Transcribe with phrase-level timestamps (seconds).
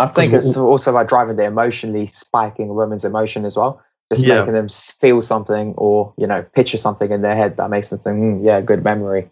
[0.00, 3.82] I think it's also about driving the emotionally spiking women's emotion as well.
[4.10, 4.38] Just Yeah.
[4.40, 8.00] making them feel something or, you know, picture something in their head that makes them
[8.00, 9.30] think, "Hmm, yeah, good memory.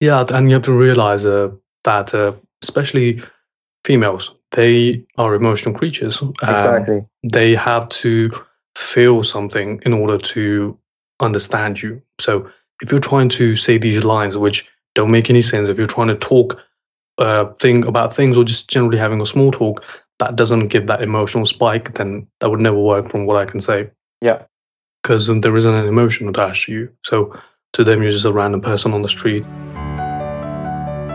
[0.00, 1.50] Yeah, and you have to realize uh,
[1.84, 3.20] that, uh, especially
[3.84, 6.20] females, they are emotional creatures.
[6.22, 7.04] Um, Exactly.
[7.22, 8.30] They have to
[8.76, 10.76] feel something in order to
[11.20, 12.00] understand you.
[12.18, 12.50] So
[12.82, 16.08] if you're trying to say these lines which don't make any sense, if you're trying
[16.08, 16.58] to talk
[17.18, 19.84] uh, thing about things or just generally having a small talk
[20.18, 23.60] that doesn't give that emotional spike, then that would never work from what I can
[23.60, 24.42] say Yeah.
[25.02, 26.88] because there isn't an emotion attached to you.
[27.04, 27.32] So
[27.74, 29.44] to them, you're just a random person on the street.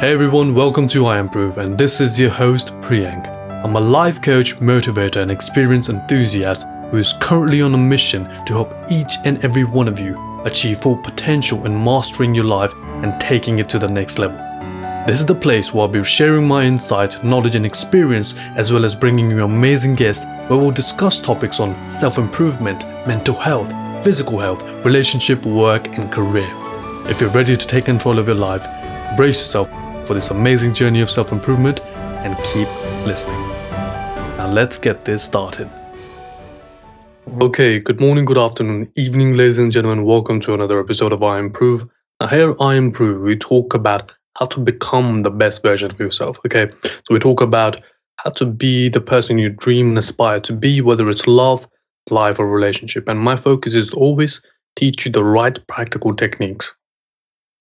[0.02, 3.28] Hey everyone, welcome to I Improve, and this is your host Priyank.
[3.64, 8.54] I'm a life coach, motivator, and experience enthusiast who is currently on a mission to
[8.54, 13.20] help each and every one of you achieve full potential in mastering your life and
[13.20, 14.38] taking it to the next level.
[15.06, 18.84] This is the place where I'll be sharing my insight, knowledge, and experience, as well
[18.84, 23.72] as bringing you amazing guests where we'll discuss topics on self improvement, mental health,
[24.04, 26.50] physical health, relationship, work, and career.
[27.08, 28.66] If you're ready to take control of your life,
[29.16, 29.70] brace yourself
[30.08, 31.82] for this amazing journey of self improvement
[32.26, 32.68] and keep
[33.06, 33.40] listening.
[34.40, 35.70] Now, let's get this started.
[37.44, 40.04] Okay, good morning, good afternoon, evening, ladies and gentlemen.
[40.04, 41.88] Welcome to another episode of I Improve.
[42.20, 46.40] Now, here I Improve, we talk about how to become the best version of yourself.
[46.46, 47.82] Okay, so we talk about
[48.18, 51.68] how to be the person you dream and aspire to be, whether it's love,
[52.10, 53.08] life, or relationship.
[53.08, 54.42] And my focus is always
[54.76, 56.76] teach you the right practical techniques.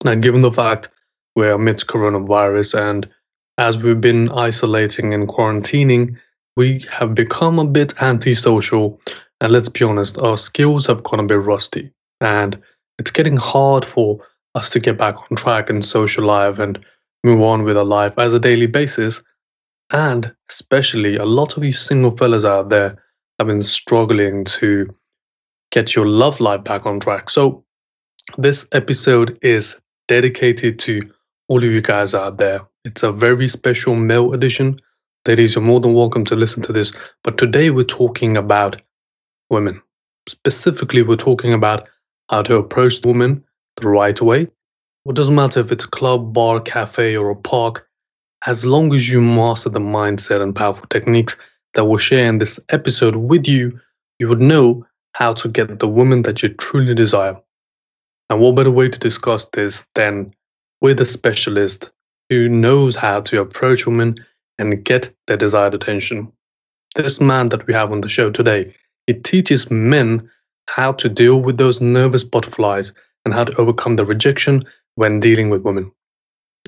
[0.03, 0.89] Now, given the fact
[1.35, 3.09] we're amidst coronavirus and
[3.57, 6.17] as we've been isolating and quarantining,
[6.57, 8.99] we have become a bit antisocial.
[9.39, 11.91] And let's be honest, our skills have gone a bit rusty.
[12.21, 12.61] And
[12.97, 16.83] it's getting hard for us to get back on track and social life and
[17.23, 19.21] move on with our life as a daily basis.
[19.91, 23.03] And especially a lot of you single fellas out there
[23.37, 24.95] have been struggling to
[25.71, 27.29] get your love life back on track.
[27.29, 27.65] So
[28.37, 31.11] this episode is dedicated to
[31.47, 32.61] all of you guys out there.
[32.85, 34.79] It's a very special male edition.
[35.27, 36.93] Ladies, you're more than welcome to listen to this.
[37.23, 38.81] But today we're talking about
[39.49, 39.81] women.
[40.27, 41.87] Specifically, we're talking about
[42.29, 43.43] how to approach the woman
[43.77, 44.47] the right way.
[45.07, 47.87] It doesn't matter if it's a club, bar, cafe, or a park,
[48.45, 51.37] as long as you master the mindset and powerful techniques
[51.73, 53.79] that we'll share in this episode with you,
[54.19, 57.41] you would know how to get the woman that you truly desire.
[58.29, 60.33] And what better way to discuss this than
[60.81, 61.91] with a specialist
[62.29, 64.15] who knows how to approach women
[64.57, 66.31] and get their desired attention?
[66.95, 68.75] This man that we have on the show today,
[69.05, 70.29] he teaches men
[70.67, 72.93] how to deal with those nervous butterflies
[73.25, 74.63] and how to overcome the rejection
[74.95, 75.91] when dealing with women.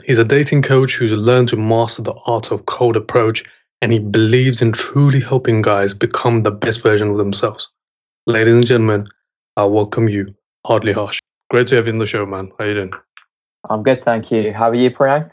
[0.06, 3.44] He's a dating coach who's learned to master the art of cold approach
[3.82, 7.70] and he believes in truly helping guys become the best version of themselves.
[8.26, 9.08] Ladies and gentlemen,
[9.56, 10.34] I welcome you,
[10.66, 11.20] Hardly Harsh.
[11.50, 12.52] Great to have you in the show, man.
[12.58, 12.94] How you doing?
[13.70, 14.52] I'm good, thank you.
[14.54, 15.32] How are you, Priyank?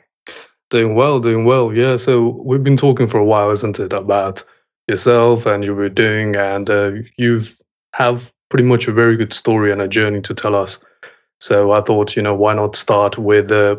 [0.70, 1.72] Doing well, doing well.
[1.72, 4.44] Yeah, so we've been talking for a while, isn't it, about
[4.88, 7.58] yourself and you were doing, and uh, you've
[7.94, 10.84] have pretty much a very good story and a journey to tell us.
[11.44, 13.76] So I thought, you know, why not start with uh,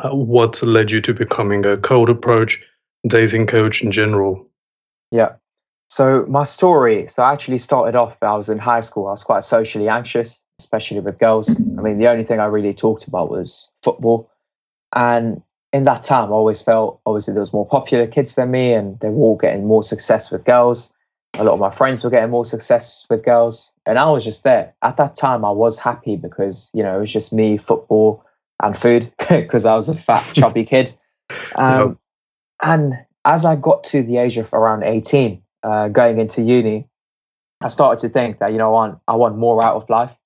[0.00, 2.60] uh, what led you to becoming a cold approach
[3.06, 4.44] dating coach in general?
[5.12, 5.34] Yeah.
[5.88, 9.06] So my story, so I actually started off, I was in high school.
[9.06, 11.48] I was quite socially anxious, especially with girls.
[11.48, 14.28] I mean, the only thing I really talked about was football.
[14.96, 15.40] And
[15.72, 18.98] in that time, I always felt, obviously, there was more popular kids than me and
[18.98, 20.92] they were all getting more success with girls.
[21.34, 23.72] A lot of my friends were getting more success with girls.
[23.86, 24.74] And I was just there.
[24.82, 28.24] At that time, I was happy because, you know, it was just me, football,
[28.62, 30.94] and food because I was a fat, chubby kid.
[31.56, 31.98] Um,
[32.60, 32.94] And
[33.24, 36.88] as I got to the age of around 18, uh, going into uni,
[37.60, 40.18] I started to think that, you know, I want, I want more out of life.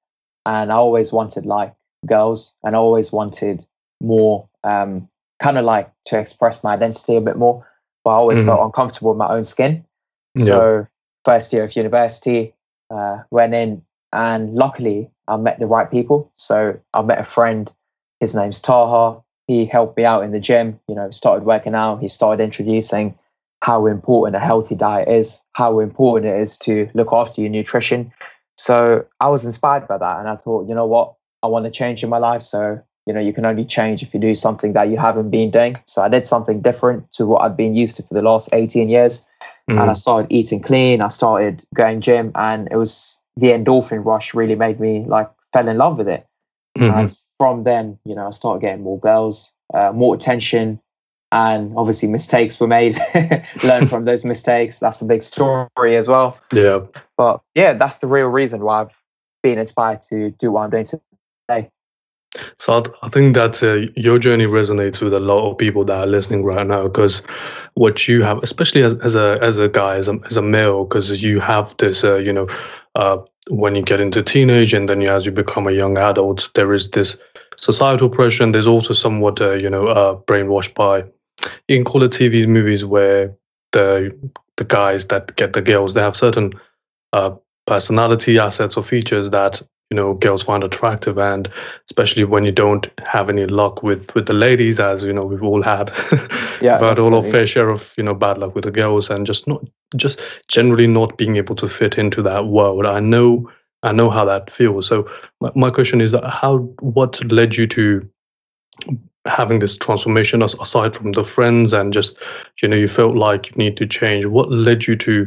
[0.46, 1.74] And I always wanted like
[2.06, 3.66] girls and I always wanted
[4.00, 5.08] more, um,
[5.40, 7.66] kind of like to express my identity a bit more.
[8.04, 8.46] But I always Mhm.
[8.46, 9.84] felt uncomfortable in my own skin.
[10.38, 10.86] So,
[11.24, 12.54] first year of university,
[12.90, 13.82] uh, went in
[14.12, 16.30] and luckily I met the right people.
[16.36, 17.70] So, I met a friend,
[18.20, 19.20] his name's Taha.
[19.46, 22.00] He helped me out in the gym, you know, started working out.
[22.00, 23.18] He started introducing
[23.62, 28.12] how important a healthy diet is, how important it is to look after your nutrition.
[28.56, 30.18] So I was inspired by that.
[30.18, 31.14] And I thought, you know what?
[31.42, 32.42] I want to change in my life.
[32.42, 35.50] So, you know, you can only change if you do something that you haven't been
[35.50, 35.76] doing.
[35.86, 38.88] So I did something different to what I'd been used to for the last 18
[38.88, 39.26] years.
[39.78, 39.96] And I Mhm.
[39.96, 41.00] started eating clean.
[41.00, 45.68] I started going gym and it was the endorphin rush really made me like fell
[45.68, 46.26] in love with it.
[46.78, 46.98] Mhm.
[46.98, 50.80] And from then, you know, I started getting more girls, uh, more attention,
[51.30, 52.98] and obviously mistakes were made.
[53.64, 54.78] Learn from those mistakes.
[54.78, 56.36] That's a big story as well.
[56.52, 56.80] Yeah.
[57.16, 58.94] But yeah, that's the real reason why I've
[59.42, 61.70] been inspired to do what I'm doing today.
[62.58, 65.84] So I, th- I think that uh, your journey resonates with a lot of people
[65.84, 67.20] that are listening right now because
[67.74, 70.84] what you have, especially as, as a as a guy, as a, as a male,
[70.84, 72.46] because you have this, uh, you know,
[72.94, 73.18] uh,
[73.50, 76.72] when you get into teenage and then you, as you become a young adult, there
[76.72, 77.16] is this
[77.56, 81.04] societal pressure and there's also somewhat, uh, you know, uh, brainwashed by,
[81.68, 83.34] it TV movies where
[83.72, 84.10] the
[84.56, 86.52] the guys that get the girls, they have certain
[87.12, 87.34] uh,
[87.66, 89.62] personality assets or features that
[89.92, 91.50] you know girls find attractive and
[91.84, 95.42] especially when you don't have any luck with with the ladies as you know we've
[95.42, 95.90] all had.
[96.62, 99.10] Yeah we've had all our fair share of you know bad luck with the girls
[99.10, 99.62] and just not
[99.96, 102.86] just generally not being able to fit into that world.
[102.86, 103.50] I know
[103.82, 104.86] i know how that feels.
[104.86, 105.10] So
[105.40, 108.08] my, my question is that how what led you to
[109.26, 112.16] having this transformation aside from the friends and just
[112.62, 114.24] you know you felt like you need to change?
[114.24, 115.26] What led you to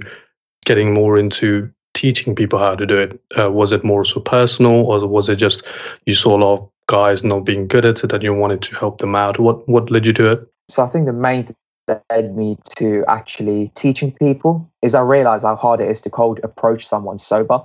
[0.65, 3.19] getting more into teaching people how to do it?
[3.37, 5.63] Uh, was it more so personal, or was it just
[6.05, 8.75] you saw a lot of guys not being good at it and you wanted to
[8.75, 9.39] help them out?
[9.39, 10.47] What what led you to it?
[10.69, 11.55] So I think the main thing
[11.87, 16.09] that led me to actually teaching people is I realized how hard it is to
[16.09, 17.61] cold approach someone sober.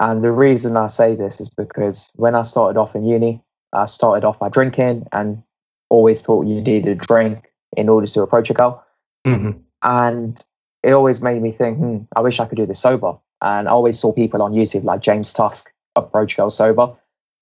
[0.00, 3.86] And the reason I say this is because when I started off in uni, I
[3.86, 5.42] started off by drinking and
[5.88, 8.84] always thought you needed a drink in order to approach a girl.
[9.26, 9.58] Mm-hmm.
[9.82, 10.44] And
[10.82, 13.14] it always made me think, hmm, I wish I could do this sober.
[13.42, 16.92] And I always saw people on YouTube like James Tusk approach girls sober.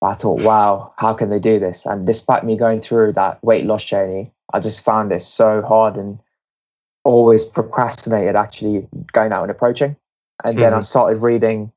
[0.01, 1.85] I thought, wow, how can they do this?
[1.85, 5.95] And despite me going through that weight loss journey, I just found it so hard
[5.95, 6.19] and
[7.05, 9.95] always procrastinated actually going out and approaching.
[10.43, 10.77] And then mm-hmm.
[10.77, 11.71] I started reading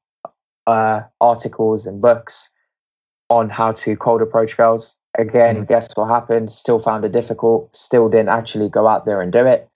[0.67, 2.53] uh, articles and books
[3.31, 4.97] on how to cold approach girls.
[5.19, 5.65] Again, mm-hmm.
[5.65, 6.53] guess what happened?
[6.53, 7.75] Still found it difficult.
[7.75, 9.69] Still didn't actually go out there and do it.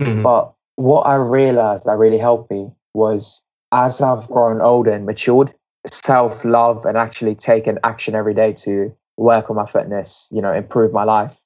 [0.00, 0.22] Mm-hmm.
[0.22, 5.52] But what I realized that really helped me was as I've grown older and matured,
[5.90, 10.52] self love and actually taken action every day to work on my fitness, you know,
[10.52, 11.38] improve my life,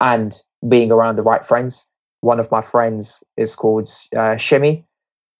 [0.00, 1.86] and being around the right friends.
[2.20, 4.84] One of my friends is called uh, Shimmy.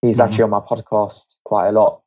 [0.02, 0.28] He's mm-hmm.
[0.28, 2.02] actually on my podcast quite a lot.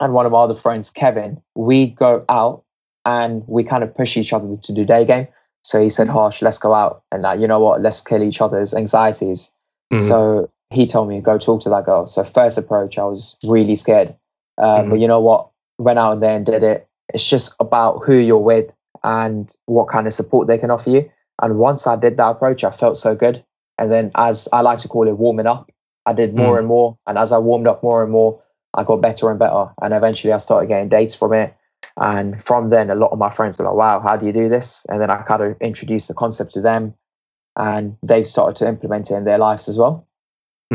[0.00, 2.64] And one of my other friends, Kevin, we go out
[3.04, 5.26] and we kind of push each other to do day game.
[5.62, 8.40] So he said, Harsh, let's go out and, uh, you know what, let's kill each
[8.40, 9.52] other's anxieties.
[9.92, 10.06] Mm-hmm.
[10.06, 12.06] So he told me go talk to that girl.
[12.06, 14.14] So first approach, I was really scared,
[14.58, 14.90] uh, mm-hmm.
[14.90, 15.48] but you know what?
[15.78, 16.86] Went out there and did it.
[17.12, 21.10] It's just about who you're with and what kind of support they can offer you.
[21.42, 23.44] And once I did that approach, I felt so good.
[23.78, 25.70] And then, as I like to call it, warming up,
[26.06, 26.58] I did more mm.
[26.60, 26.96] and more.
[27.06, 28.40] And as I warmed up more and more,
[28.74, 29.66] I got better and better.
[29.82, 31.54] And eventually, I started getting dates from it.
[31.96, 34.48] And from then, a lot of my friends were like, wow, how do you do
[34.48, 34.86] this?
[34.88, 36.94] And then I kind of introduced the concept to them,
[37.56, 40.06] and they've started to implement it in their lives as well.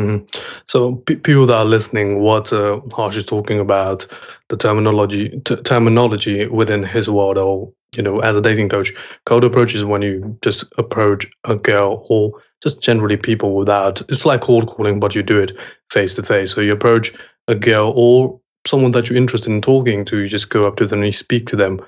[0.00, 0.24] Mm-hmm.
[0.66, 4.06] So, p- people that are listening, what uh, Harsh is talking about,
[4.48, 8.92] the terminology t- terminology within his world, or you know, as a dating coach,
[9.26, 12.32] cold approach is when you just approach a girl or
[12.62, 14.00] just generally people without.
[14.08, 15.52] It's like cold calling, but you do it
[15.90, 16.54] face to face.
[16.54, 17.12] So you approach
[17.48, 20.18] a girl or someone that you're interested in talking to.
[20.18, 21.80] You just go up to them and you speak to them,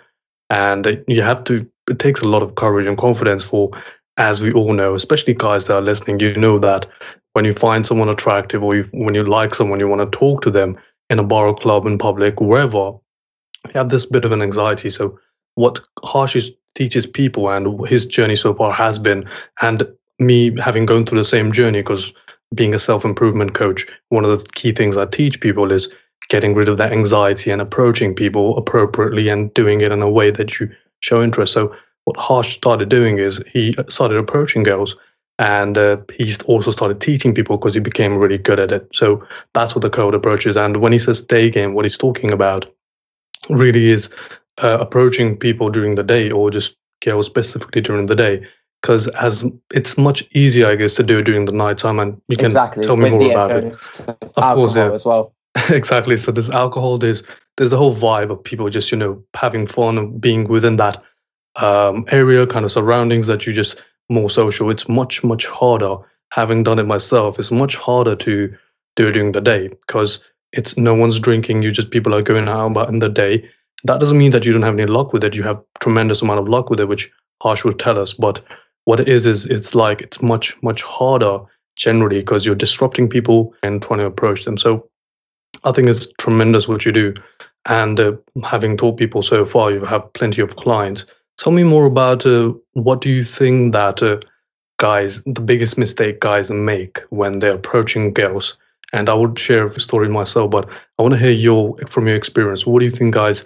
[0.50, 1.67] and you have to.
[1.91, 3.70] It takes a lot of courage and confidence for
[4.19, 6.87] as we all know, especially guys that are listening, you know that
[7.32, 10.43] when you find someone attractive or you, when you like someone, you want to talk
[10.43, 10.77] to them
[11.10, 12.93] in a bar or club, in public, wherever,
[13.67, 14.91] you have this bit of an anxiety.
[14.91, 15.19] So,
[15.55, 19.29] what Harsh teaches people and his journey so far has been,
[19.60, 19.82] and
[20.19, 22.12] me having gone through the same journey, because
[22.55, 25.89] being a self improvement coach, one of the key things I teach people is
[26.29, 30.31] getting rid of that anxiety and approaching people appropriately and doing it in a way
[30.31, 30.70] that you
[31.01, 31.53] show interest.
[31.53, 31.74] So,
[32.05, 34.96] what Harsh started doing is he started approaching girls
[35.39, 38.86] and uh, he also started teaching people because he became really good at it.
[38.93, 40.56] So that's what the cold approach is.
[40.56, 42.67] And when he says day game, what he's talking about
[43.48, 44.15] really is
[44.62, 48.46] uh, approaching people during the day or just girls specifically during the day.
[48.82, 52.20] Because as it's much easier, I guess, to do it during the night time, and
[52.27, 52.84] you can exactly.
[52.84, 53.77] tell me With more about it.
[54.08, 54.91] Of course, yeah.
[54.91, 55.32] as well.
[55.70, 56.17] exactly.
[56.17, 56.98] So there's alcohol.
[56.98, 57.22] There's
[57.56, 61.01] there's the whole vibe of people just you know having fun and being within that
[61.56, 63.81] um, area, kind of surroundings that you just
[64.12, 64.70] more social.
[64.70, 65.96] It's much, much harder.
[66.31, 68.54] Having done it myself, it's much harder to
[68.96, 70.20] do it during the day because
[70.52, 71.62] it's no one's drinking.
[71.62, 73.48] You just people are going out about in the day.
[73.84, 75.34] That doesn't mean that you don't have any luck with it.
[75.34, 77.10] You have tremendous amount of luck with it, which
[77.42, 78.14] Harsh will tell us.
[78.14, 78.40] But
[78.84, 81.40] what it is is it's like it's much, much harder
[81.76, 84.56] generally because you're disrupting people and trying to approach them.
[84.56, 84.88] So
[85.64, 87.14] I think it's tremendous what you do.
[87.66, 88.12] And uh,
[88.44, 91.06] having taught people so far, you have plenty of clients
[91.39, 94.19] Tell me more about uh, what do you think that uh,
[94.82, 98.58] guys, the biggest mistake guys make when they're approaching girls.
[98.93, 102.17] And I would share a story myself, but I want to hear your from your
[102.17, 102.67] experience.
[102.67, 103.44] What do you think, guys?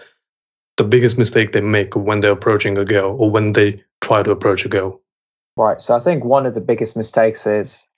[0.76, 4.30] The biggest mistake they make when they're approaching a girl or when they try to
[4.30, 5.00] approach a girl.
[5.56, 5.80] Right.
[5.80, 7.88] So I think one of the biggest mistakes is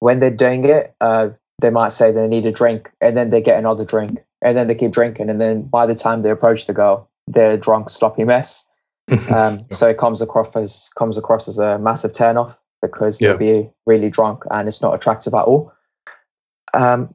[0.00, 3.40] when they're doing it, uh, they might say they need a drink and then they
[3.40, 5.30] get another drink and then they keep drinking.
[5.30, 8.67] And then by the time they approach the girl, they're drunk, sloppy mess.
[9.32, 13.70] Um, so it comes across as comes across as a massive turnoff because they'll be
[13.86, 15.72] really drunk and it's not attractive at all.
[16.74, 17.14] Um,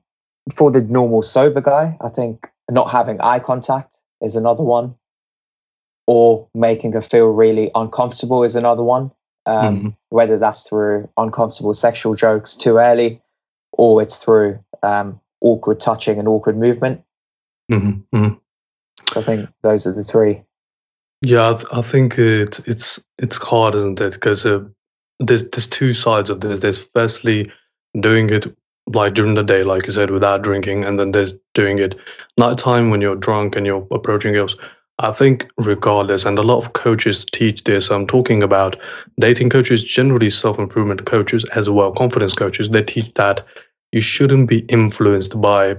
[0.53, 4.95] for the normal sober guy, I think not having eye contact is another one,
[6.07, 9.11] or making her feel really uncomfortable is another one.
[9.45, 9.97] Um, Mhm.
[10.09, 13.21] Whether that's through uncomfortable sexual jokes too early,
[13.73, 17.03] or it's through um, awkward touching and awkward movement.
[17.71, 18.39] Mhm, mhm.
[19.11, 20.43] So I think those are the three.
[21.23, 24.13] Yeah, I, th- I think it, it's it's hard, isn't it?
[24.13, 24.63] Because uh,
[25.19, 26.59] there's there's two sides of this.
[26.59, 27.51] There's firstly
[27.99, 28.53] doing it
[28.93, 31.95] like during the day, like you said, without drinking, and then there's doing it
[32.37, 34.57] nighttime when you're drunk and you're approaching girls.
[34.99, 37.89] I think regardless, and a lot of coaches teach this.
[37.89, 38.75] I'm talking about
[39.19, 42.69] dating coaches, generally self improvement coaches as well, confidence coaches.
[42.69, 43.45] They teach that
[43.93, 45.77] you shouldn't be influenced by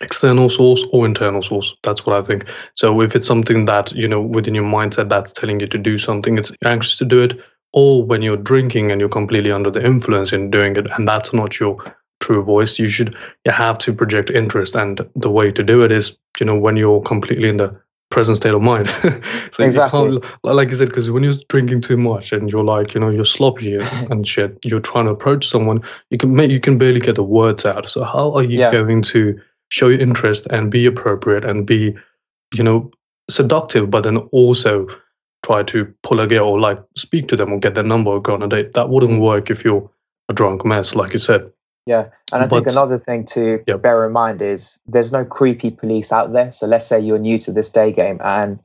[0.00, 1.76] external source or internal source.
[1.82, 2.48] That's what I think.
[2.74, 5.98] So if it's something that, you know, within your mindset that's telling you to do
[5.98, 7.40] something, it's anxious to do it,
[7.72, 11.32] or when you're drinking and you're completely under the influence in doing it, and that's
[11.32, 11.76] not your
[12.20, 13.14] true voice, you should
[13.44, 14.74] you have to project interest.
[14.74, 17.78] And the way to do it is, you know, when you're completely in the
[18.10, 18.88] present state of mind.
[19.52, 20.12] so Exactly.
[20.14, 23.08] you like you said, because when you're drinking too much and you're like, you know,
[23.08, 23.74] you're sloppy
[24.10, 25.80] and shit, you're trying to approach someone,
[26.10, 27.86] you can make you can barely get the words out.
[27.86, 28.70] So how are you Yeah.
[28.70, 31.96] going to show your interest and be appropriate and be,
[32.54, 32.90] you know,
[33.30, 34.86] seductive, but then also
[35.42, 38.20] try to pull a girl or like speak to them or get their number or
[38.20, 38.74] go on a date.
[38.74, 39.88] That wouldn't work if you're
[40.28, 41.50] a drunk mess, like you said.
[41.86, 46.12] Yeah, and I think another thing to bear in mind is there's no creepy police
[46.12, 46.52] out there.
[46.52, 48.60] So let's say you're new to this day game and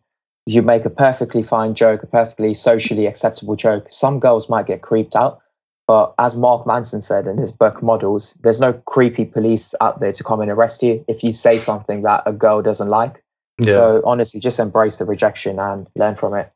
[0.46, 3.88] you make a perfectly fine joke, a perfectly socially acceptable joke.
[3.90, 5.40] Some girls might get creeped out,
[5.88, 10.12] but as Mark Manson said in his book Models, there's no creepy police out there
[10.14, 13.24] to come and arrest you if you say something that a girl doesn't like.
[13.60, 13.74] Yeah.
[13.74, 16.52] So honestly, just embrace the rejection and learn from it.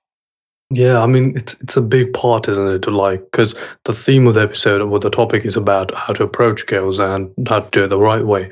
[0.72, 2.82] Yeah, I mean it's it's a big part, isn't it?
[2.84, 3.56] To like because
[3.86, 7.32] the theme of the episode, or the topic is about how to approach girls and
[7.48, 8.52] how to do it the right way,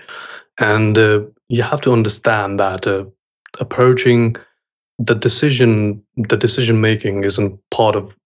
[0.60, 3.06] and uh, you have to understand that uh,
[3.60, 4.36] approaching
[4.98, 8.18] the decision, the decision making isn't part of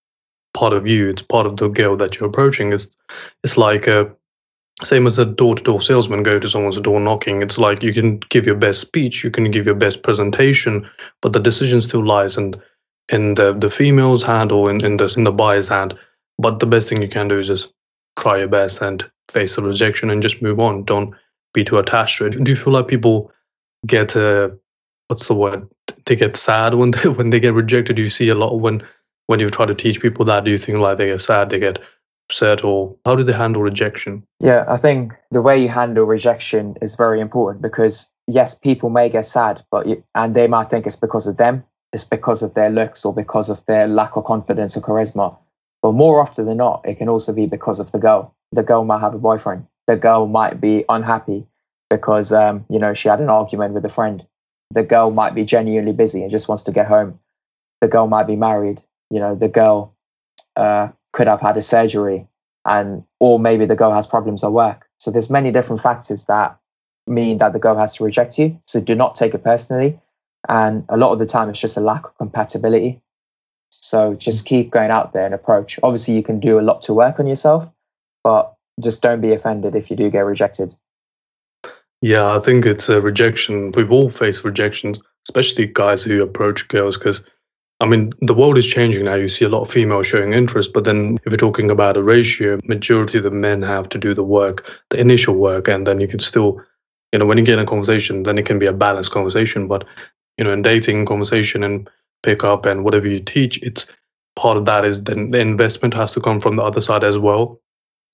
[0.53, 1.09] part of you.
[1.09, 2.73] It's part of the girl that you're approaching.
[2.73, 2.87] It's
[3.43, 4.05] it's like uh,
[4.83, 7.41] same as a door to door salesman go to someone's door knocking.
[7.41, 10.89] It's like you can give your best speech, you can give your best presentation,
[11.21, 12.55] but the decision still lies in
[13.09, 15.97] in the, the female's hand or in, in the in the buyer's hand.
[16.37, 17.69] But the best thing you can do is just
[18.17, 20.83] try your best and face the rejection and just move on.
[20.83, 21.13] Don't
[21.53, 22.43] be too attached to it.
[22.43, 23.31] Do you feel like people
[23.85, 24.49] get uh,
[25.07, 25.67] what's the word?
[26.05, 27.97] They get sad when they when they get rejected.
[27.97, 28.81] Do you see a lot when
[29.31, 30.43] when you try to teach people that?
[30.43, 31.79] Do you think like they get sad, they get
[32.29, 34.23] upset, or how do they handle rejection?
[34.41, 39.07] Yeah, I think the way you handle rejection is very important because yes, people may
[39.09, 42.53] get sad, but you, and they might think it's because of them, it's because of
[42.53, 45.35] their looks or because of their lack of confidence or charisma.
[45.81, 48.35] But more often than not, it can also be because of the girl.
[48.51, 49.65] The girl might have a boyfriend.
[49.87, 51.47] The girl might be unhappy
[51.89, 54.25] because um, you know she had an argument with a friend.
[54.71, 57.17] The girl might be genuinely busy and just wants to get home.
[57.79, 58.81] The girl might be married.
[59.11, 59.93] You know, the girl
[60.55, 62.27] uh, could have had a surgery
[62.65, 64.87] and or maybe the girl has problems at work.
[64.97, 66.57] So there's many different factors that
[67.07, 68.59] mean that the girl has to reject you.
[68.65, 69.99] So do not take it personally.
[70.47, 73.01] And a lot of the time it's just a lack of compatibility.
[73.71, 75.79] So just keep going out there and approach.
[75.83, 77.67] Obviously you can do a lot to work on yourself,
[78.23, 80.75] but just don't be offended if you do get rejected.
[82.01, 83.71] Yeah, I think it's a rejection.
[83.71, 86.97] We've all faced rejections, especially guys who approach girls.
[86.97, 87.21] Because,
[87.81, 89.15] I mean, the world is changing now.
[89.15, 92.03] You see a lot of females showing interest, but then if you're talking about a
[92.03, 95.99] ratio, majority of the men have to do the work, the initial work, and then
[95.99, 96.61] you can still,
[97.11, 99.67] you know, when you get in a conversation, then it can be a balanced conversation.
[99.67, 99.83] But,
[100.37, 101.89] you know, in dating, conversation, and
[102.21, 103.87] pick up and whatever you teach, it's
[104.35, 107.17] part of that is then the investment has to come from the other side as
[107.17, 107.59] well.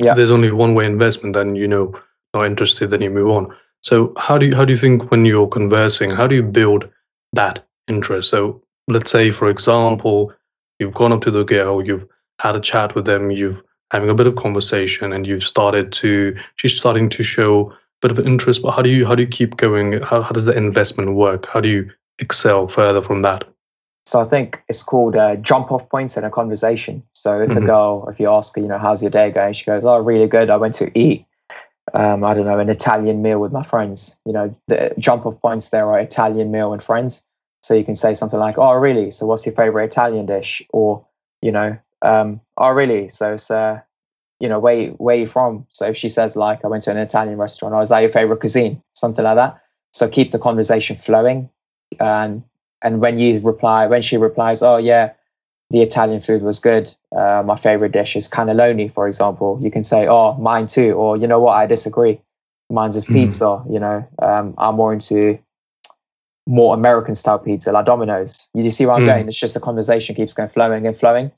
[0.01, 0.11] Yeah.
[0.11, 1.93] If there's only one way investment, then you know,
[2.33, 3.53] not interested, then you move on.
[3.83, 6.89] So how do you how do you think when you're conversing, how do you build
[7.33, 8.29] that interest?
[8.29, 10.33] So let's say, for example,
[10.79, 12.05] you've gone up to the girl, you've
[12.39, 16.35] had a chat with them, you've having a bit of conversation, and you've started to
[16.55, 18.61] she's starting to show a bit of interest.
[18.61, 20.01] But how do you how do you keep going?
[20.01, 21.47] How how does the investment work?
[21.47, 21.89] How do you
[22.19, 23.43] excel further from that?
[24.05, 27.03] So I think it's called uh, jump off points in a conversation.
[27.13, 27.57] So if Mhm.
[27.57, 29.51] a girl, if you ask her, you know, how's your day going?
[29.51, 30.49] She goes, oh, really good.
[30.49, 31.25] I went to eat,
[31.93, 34.15] um, I don't know, an Italian meal with my friends.
[34.25, 37.23] You know, the jump off points there are Italian meal and friends.
[37.63, 39.11] So you can say something like, oh, really?
[39.11, 40.61] So what's your favorite Italian dish?
[40.71, 41.05] Or,
[41.41, 43.09] you know, um, oh, really?
[43.09, 43.81] So it's, uh,
[44.39, 45.65] you know, where, where you from?
[45.69, 48.09] So if she says like, I went to an Italian restaurant, or is that your
[48.09, 48.81] favorite cuisine?
[48.93, 49.61] Something like that.
[49.93, 51.49] So keep the conversation flowing.
[51.99, 52.43] And,
[52.83, 55.11] and when you reply, when she replies, oh, yeah,
[55.69, 56.93] the Italian food was good.
[57.15, 59.59] Uh, my favorite dish is cannelloni, for example.
[59.61, 61.53] You can say, "Oh, mine too," or "You know what?
[61.53, 62.21] I disagree.
[62.69, 63.13] Mine's is Mhm.
[63.13, 65.37] pizza." You know, um, I'm more into
[66.47, 68.49] more American style pizza, like Domino's.
[68.53, 69.07] You see where I'm Mm.
[69.07, 69.27] going?
[69.27, 71.31] It's just the conversation keeps going flowing and flowing,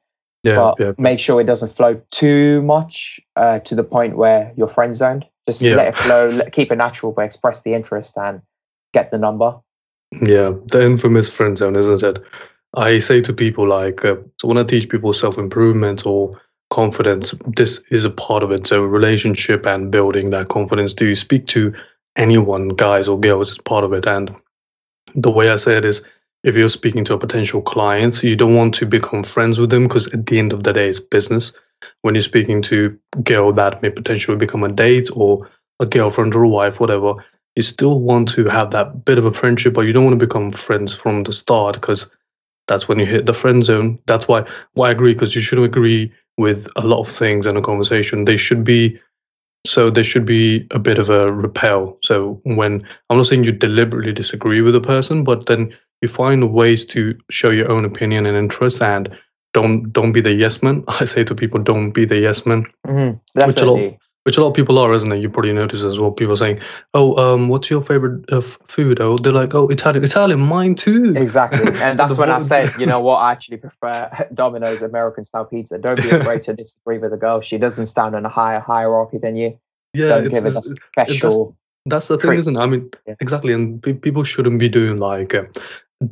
[0.44, 0.92] Yeah, but yeah.
[0.98, 5.26] make sure it doesn't flow too much uh, to the point where you're friend zoned.
[5.48, 5.76] Just Yeah.
[5.76, 8.42] let it flow, let, keep it natural, but express the interest and
[8.94, 9.56] get the number.
[10.22, 12.20] Yeah, the infamous friend zone, isn't it?
[12.76, 16.40] I say to people like, uh, so when I teach people self improvement or
[16.70, 18.68] confidence, this is a part of it.
[18.68, 20.94] So relationship and building that confidence.
[20.94, 21.74] Do you speak to
[22.16, 24.06] anyone, guys or girls, is part of it.
[24.06, 24.36] And
[25.16, 26.04] the way I say it is,
[26.44, 29.84] if you're speaking to a potential client, you don't want to become friends with them
[29.84, 31.52] because at the end of the day, it's business.
[32.02, 35.50] When you're speaking to a girl that may potentially become a date or
[35.80, 37.14] a girlfriend or a wife, whatever,
[37.56, 40.26] you still want to have that bit of a friendship, but you don't want to
[40.26, 42.10] become friends from the start because
[42.68, 44.00] that's when you hit the friend zone.
[44.06, 47.58] That's why why I agree because you should agree with a lot of things in
[47.58, 48.26] a conversation.
[48.26, 48.98] They should be
[49.66, 51.98] so there should be a bit of a repel.
[52.04, 56.54] So when I'm not saying you deliberately disagree with a person, but then you find
[56.54, 59.10] ways to show your own opinion and interest and
[59.54, 60.84] don't don't be the yes man.
[61.00, 64.00] I say to people, don't be the yes man Mhm, Which a lot- Definitely.
[64.30, 65.18] Which a lot of people are, isn't it?
[65.24, 66.12] You probably notice as well.
[66.12, 66.60] People saying,
[66.94, 70.76] "Oh, um, what's your favorite uh, f- food?" Oh, they're like, "Oh, Italian, Italian, mine
[70.76, 71.66] too." Exactly.
[71.82, 75.80] And that's when I said, you know what, I actually prefer Domino's American style pizza.
[75.80, 77.42] Don't be afraid to disagree with a girl.
[77.42, 79.58] She doesn't stand on a higher hierarchy than you.
[79.96, 81.58] yeah, Don't give it a special.
[81.88, 82.40] that's the thing, treat.
[82.40, 82.60] isn't it?
[82.60, 83.16] I mean, Yeah.
[83.20, 85.46] exactly, and pe- people shouldn't be doing like uh,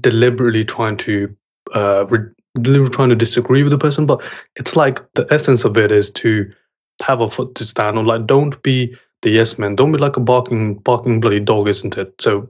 [0.02, 1.14] deliberately trying to
[1.76, 4.08] uh, re- deliberately trying to disagree with the person.
[4.08, 4.24] But
[4.56, 6.50] it's like the essence of it is to
[7.04, 8.06] have a foot to stand on.
[8.06, 9.76] Like, don't be the yes man.
[9.76, 12.14] Don't be like a barking, barking bloody dog, isn't it?
[12.20, 12.50] So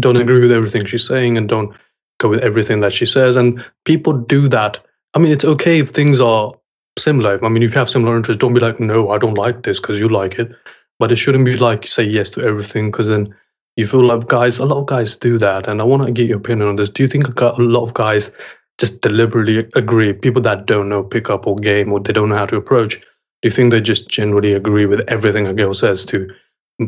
[0.00, 1.74] don't agree with everything she's saying and don't
[2.18, 3.36] go with everything that she says.
[3.36, 4.78] And people do that.
[5.14, 6.52] I mean, it's okay if things are
[6.98, 7.44] similar.
[7.44, 9.80] I mean, if you have similar interests, don't be like, no, I don't like this
[9.80, 10.52] because you like it.
[10.98, 13.34] But it shouldn't be like say yes to everything because then
[13.76, 15.66] you feel like guys, a lot of guys do that.
[15.66, 16.90] And I want to get your opinion on this.
[16.90, 18.30] Do you think a a lot of guys
[18.78, 20.12] just deliberately agree?
[20.12, 23.00] People that don't know pickup or game or they don't know how to approach,
[23.42, 26.28] do you think they just generally agree with everything a girl says to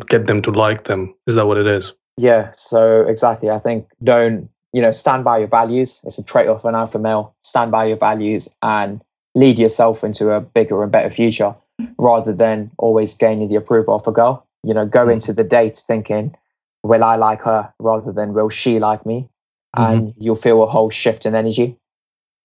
[0.08, 1.14] get them to like them?
[1.26, 1.92] Is that what it is?
[2.16, 3.50] Yeah, so exactly.
[3.50, 6.00] I think don't, you know, stand by your values.
[6.04, 7.34] It's a trait of an alpha male.
[7.42, 9.02] Stand by your values and
[9.34, 11.54] lead yourself into a bigger and better future
[11.98, 14.46] rather than always gaining the approval of a girl.
[14.62, 15.12] You know, go Mm.
[15.14, 16.34] into the date thinking,
[16.82, 19.28] will I like her rather than will she like me?
[19.76, 21.76] And you'll feel a whole shift in energy.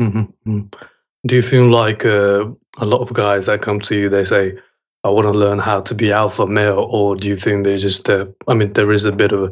[0.01, 0.65] Mm-hmm.
[1.27, 2.45] Do you feel like uh,
[2.77, 4.57] a lot of guys that come to you, they say,
[5.03, 8.09] I want to learn how to be alpha male, or do you think they just,
[8.09, 9.51] uh, I mean, there is a bit of a,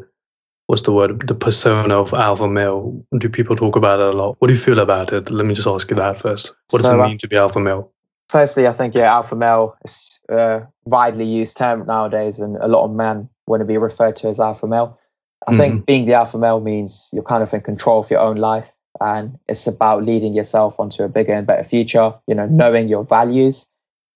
[0.68, 3.04] what's the word, the persona of alpha male?
[3.18, 4.36] Do people talk about it a lot?
[4.40, 5.30] What do you feel about it?
[5.32, 6.54] Let me just ask you that first.
[6.70, 7.92] What does it uh, mean to be alpha male?
[8.30, 12.86] Firstly, I think, yeah, alpha male is a widely used term nowadays, and a lot
[12.86, 15.00] of men want to be referred to as alpha male.
[15.48, 18.38] I think being the alpha male means you're kind of in control of your own
[18.38, 18.72] life
[19.02, 23.04] and it's about leading yourself onto a bigger and better future, you know, knowing your
[23.04, 23.70] values,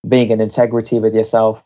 [0.07, 1.65] being in integrity with yourself,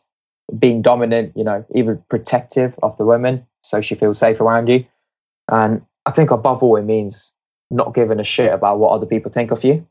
[0.58, 4.84] being dominant, you know, even protective of the woman so she feels safe around you.
[5.50, 7.34] And I think above all, it means
[7.70, 9.86] not giving a shit about what other people think of you.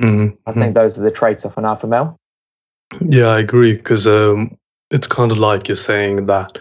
[0.00, 0.54] Mhm, I mhm.
[0.54, 2.18] think those are the traits of an alpha male.
[3.08, 4.56] Yeah, I agree because um,
[4.90, 6.58] it's kind of like you're saying that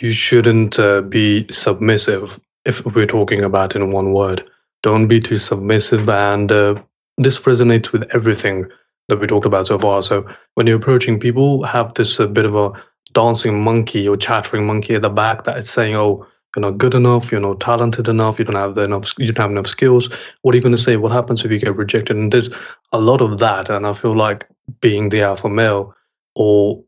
[0.00, 4.48] you shouldn't uh, be submissive if we're talking about in one word.
[4.82, 6.74] Don't be too submissive, and uh,
[7.18, 8.66] this resonates with everything
[9.08, 10.02] that we talked about so far.
[10.02, 12.72] So when you're approaching people, have this a bit of a
[13.12, 16.94] dancing monkey or chattering monkey at the back that is saying, "Oh, you're not good
[16.94, 17.30] enough.
[17.30, 18.38] You're not talented enough.
[18.38, 19.12] You don't have enough.
[19.18, 20.08] You don't have enough skills.
[20.42, 20.96] What are you going to say?
[20.96, 22.50] What happens if you get rejected?" And there's
[22.92, 24.48] a lot of that, and I feel like
[24.80, 25.94] being the alpha male
[26.34, 26.82] or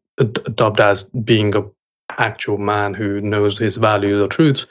[0.55, 1.65] dubbed as being a
[2.19, 4.67] actual man who knows his values or truths,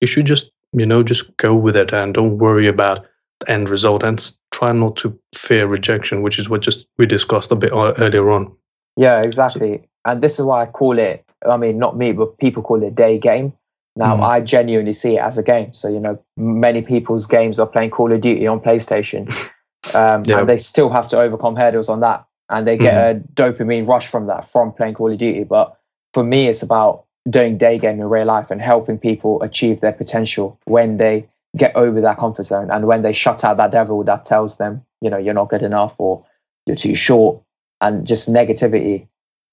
[0.00, 3.04] you should just you know just go with it and don't worry about
[3.40, 7.50] the end result and try not to fear rejection, which is what just we discussed
[7.50, 8.54] a bit earlier on.
[8.96, 9.88] Yeah, exactly.
[10.04, 12.94] And this is why I call it, I mean, not me, but people call it
[12.94, 13.52] day game.
[13.96, 14.22] Now, Mm.
[14.22, 15.72] I genuinely see it as a game.
[15.72, 19.26] So, you know, many people's games are playing Call of Duty on PlayStation,
[19.94, 20.40] um, Yeah.
[20.40, 24.06] and they still have to overcome hurdles on that, and they get a dopamine rush
[24.06, 25.44] from that from playing Call of Duty.
[25.44, 25.74] But
[26.12, 29.92] for me, it's about doing day game in real life and helping people achieve their
[29.92, 34.04] potential when they get over that comfort zone and when they shut out that devil
[34.04, 36.24] that tells them, you know, you're not good enough or
[36.66, 37.40] you're too short,
[37.80, 39.06] and just negativity,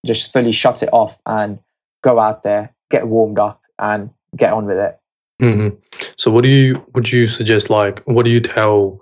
[0.05, 1.59] just fully shut it off and
[2.01, 4.99] go out there, get warmed up, and get on with it.
[5.39, 5.69] hmm
[6.17, 7.69] So, what do you would you suggest?
[7.69, 9.01] Like, what do you tell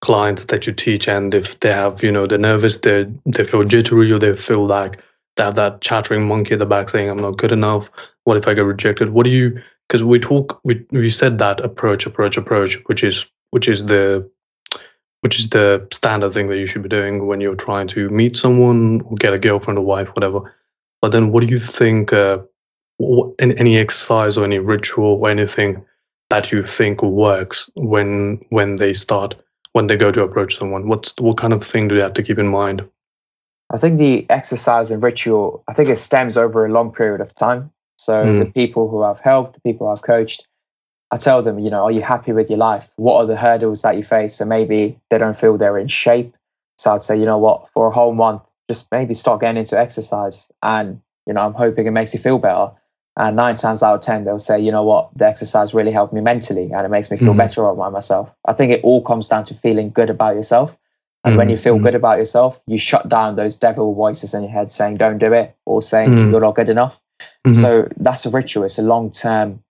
[0.00, 3.64] clients that you teach, and if they have, you know, they're nervous, they they feel
[3.64, 5.02] jittery, or they feel like
[5.38, 7.90] have that chattering monkey at the back saying, "I'm not good enough.
[8.24, 9.60] What if I get rejected?" What do you?
[9.88, 14.28] Because we talk, we we said that approach, approach, approach, which is which is the
[15.22, 18.36] which is the standard thing that you should be doing when you're trying to meet
[18.36, 20.54] someone or get a girlfriend or wife, whatever.
[21.00, 22.12] But then, what do you think?
[22.12, 22.38] Uh,
[23.00, 25.84] wh- any, any exercise or any ritual or anything
[26.30, 29.34] that you think works when when they start
[29.72, 30.88] when they go to approach someone?
[30.88, 32.86] What's what kind of thing do they have to keep in mind?
[33.70, 37.34] I think the exercise and ritual, I think it stems over a long period of
[37.34, 37.70] time.
[37.98, 38.38] So Mm.
[38.38, 40.46] the people who I've helped, the people I've coached,
[41.10, 42.92] I tell them, you know, are you happy with your life?
[42.96, 44.36] What are the hurdles that you face?
[44.36, 46.34] So maybe they don't feel they're in shape.
[46.78, 49.78] So I'd say, you know what, for a whole month, just maybe start getting into
[49.78, 50.50] exercise.
[50.62, 52.70] And, you know, I'm hoping it makes you feel better.
[53.16, 56.12] And nine times out of 10, they'll say, you know what, the exercise really helped
[56.12, 57.38] me mentally and it makes me feel Mhm.
[57.38, 58.30] better about myself.
[58.46, 60.76] I think it all comes down to feeling good about yourself.
[61.28, 61.82] And when you Mhm, feel mhm.
[61.82, 65.32] good about yourself, you shut down those devil voices in your head saying, don't do
[65.32, 66.30] it, or saying Mm.
[66.30, 67.00] you're not good enough.
[67.46, 67.54] Mhm.
[67.54, 68.64] So that's a ritual.
[68.64, 69.62] It's a long term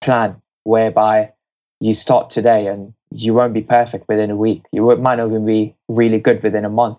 [0.00, 1.32] plan whereby
[1.80, 4.62] you start today and you won't be perfect within a week.
[4.72, 6.98] You might not even be really good within a month.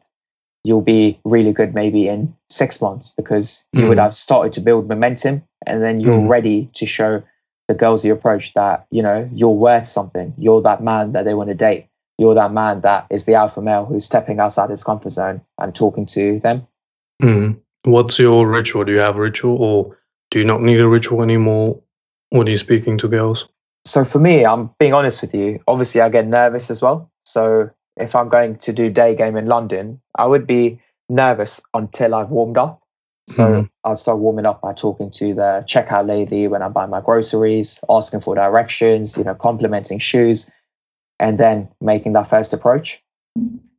[0.64, 4.04] You'll be really good maybe in six months because you would Mhm.
[4.04, 7.24] have started to build momentum and then you're ready to show
[7.68, 10.34] the girls you approach that, you know, you're worth something.
[10.38, 11.88] You're that man that they want to date.
[12.24, 15.76] You're that man that is the alpha male who's stepping outside his comfort zone and
[15.76, 16.66] talking to them.
[17.22, 17.60] Mhm.
[17.84, 18.86] What's your ritual?
[18.86, 19.98] Do you have a ritual, or
[20.32, 21.78] do you not need a ritual anymore
[22.30, 23.46] when you're speaking to girls?
[23.86, 25.60] So for me, I'm being honest with you.
[25.68, 27.12] Obviously, I get nervous as well.
[27.26, 32.16] So if I'm going to do day game in London, I would be nervous until
[32.16, 32.80] I've warmed up.
[33.28, 33.70] So Mhm.
[33.84, 37.82] I'll start warming up by talking to the checkout lady when I buy my groceries,
[37.90, 40.50] asking for directions, you know, complimenting shoes,
[41.20, 43.04] and then making that first approach.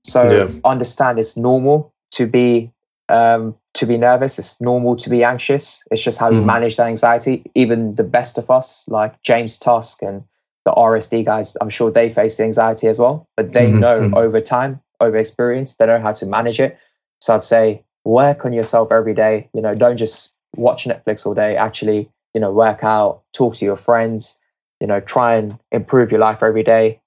[0.05, 0.49] So Yeah.
[0.65, 2.71] understand it's normal to be
[3.09, 4.39] um, to be nervous.
[4.39, 5.83] It's normal to be anxious.
[5.91, 6.47] It's just how you Mhm.
[6.47, 7.45] manage that anxiety.
[7.55, 10.25] Even the best of us, like James Tusk and
[10.65, 13.29] the RSD guys, I'm sure they face the anxiety as well.
[13.37, 14.17] But they Mhm, know mhm.
[14.17, 16.79] over time, over experience, they know how to manage it.
[17.21, 19.49] So I'd say work on yourself every day.
[19.53, 21.57] You know, don't just watch Netflix all day.
[21.57, 24.39] Actually, you know, work out, talk to your friends.
[24.81, 27.01] You know, try and improve your life every day,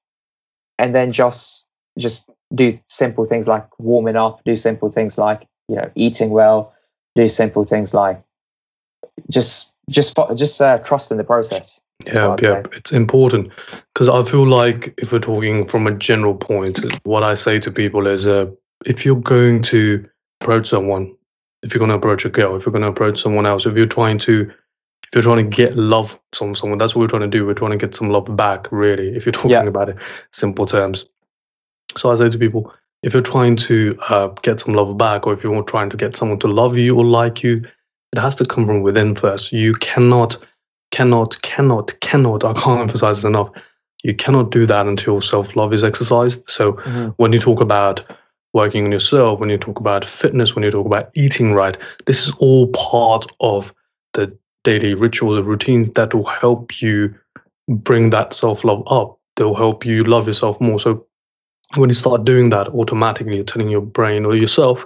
[0.79, 4.43] and then just just do simple things like warming up.
[4.45, 6.73] Do simple things like you know eating well.
[7.15, 8.21] Do simple things like
[9.29, 11.81] just just just uh, trust in the process.
[12.05, 12.69] Yeah, yeah, say.
[12.73, 13.51] it's important
[13.93, 17.71] because I feel like if we're talking from a general point, what I say to
[17.71, 18.51] people is, uh,
[18.85, 20.05] if you're going to
[20.41, 21.15] approach someone,
[21.63, 23.75] if you're going to approach a girl, if you're going to approach someone else, if
[23.75, 24.51] you're trying to,
[25.03, 27.45] if you're trying to get love from someone, that's what we're trying to do.
[27.45, 29.15] We're trying to get some love back, really.
[29.15, 29.63] If you're talking Yeah.
[29.63, 29.97] about it,
[30.31, 31.05] simple terms.
[31.95, 35.33] So I say to people, if you're trying to uh, get some love back, or
[35.33, 37.63] if you're trying to get someone to love you or like you,
[38.11, 39.51] it has to come from within first.
[39.51, 40.37] You cannot,
[40.91, 42.43] cannot, cannot, cannot.
[42.43, 43.49] I can't emphasize this enough.
[44.03, 46.43] You cannot do that until self love is exercised.
[46.49, 47.13] So Mhm.
[47.17, 48.03] when you talk about
[48.53, 52.27] working on yourself, when you talk about fitness, when you talk about eating right, this
[52.27, 53.73] is all part of
[54.67, 57.15] daily rituals and routines that will help you
[57.69, 59.17] bring that self love up.
[59.37, 60.77] They'll help you love yourself more.
[60.77, 61.05] So
[61.75, 64.85] when you start doing that, automatically you're telling your brain or yourself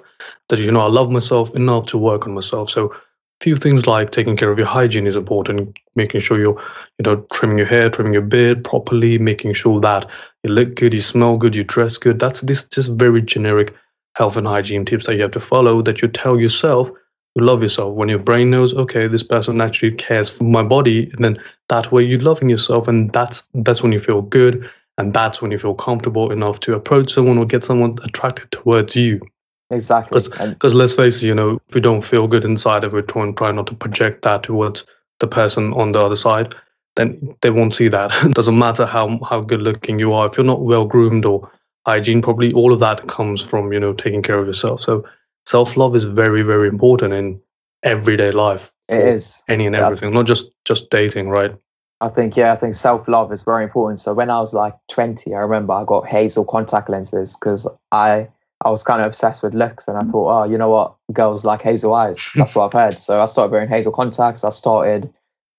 [0.49, 2.69] that you know I love myself enough to work on myself.
[2.69, 2.93] So
[3.41, 6.61] few things like taking care of your hygiene is important, making sure you're,
[6.99, 10.07] you know, trimming your hair, trimming your beard properly, making sure that
[10.43, 12.19] you look good, you smell good, you dress good.
[12.19, 13.73] That's this just very generic
[14.13, 16.91] health and hygiene tips that you have to follow that you tell yourself
[17.35, 17.93] you love yourself.
[17.93, 21.91] When your brain knows, okay, this person actually cares for my body, and then that
[21.91, 25.57] way you're loving yourself, and that's that's when you feel good, and that's when you
[25.57, 29.21] feel comfortable enough to approach someone or get someone attracted towards you.
[29.69, 30.21] Exactly.
[30.49, 33.23] Because let's face it, you know, if we don't feel good inside, if we try
[33.23, 34.85] and try not to project that towards
[35.21, 36.53] the person on the other side,
[36.97, 38.11] then they won't see that.
[38.23, 40.27] it doesn't matter how how good looking you are.
[40.27, 41.49] If you're not well groomed or
[41.85, 44.81] hygiene, probably all of that comes from, you know, taking care of yourself.
[44.83, 45.05] So
[45.45, 47.39] self love is very, very important in
[47.83, 49.85] everyday life It is any and Yeah.
[49.85, 51.55] everything, not just just dating, right?
[52.01, 53.99] I think yeah, I think self love is very important.
[53.99, 58.27] So when I was like 20, I remember I got hazel contact lenses because I
[58.63, 60.11] I was kind of obsessed with looks, and I mm.
[60.11, 62.29] thought, oh, you know what, girls like hazel eyes.
[62.35, 62.99] That's what I've heard.
[62.99, 64.43] So I started wearing hazel contacts.
[64.43, 65.11] I started,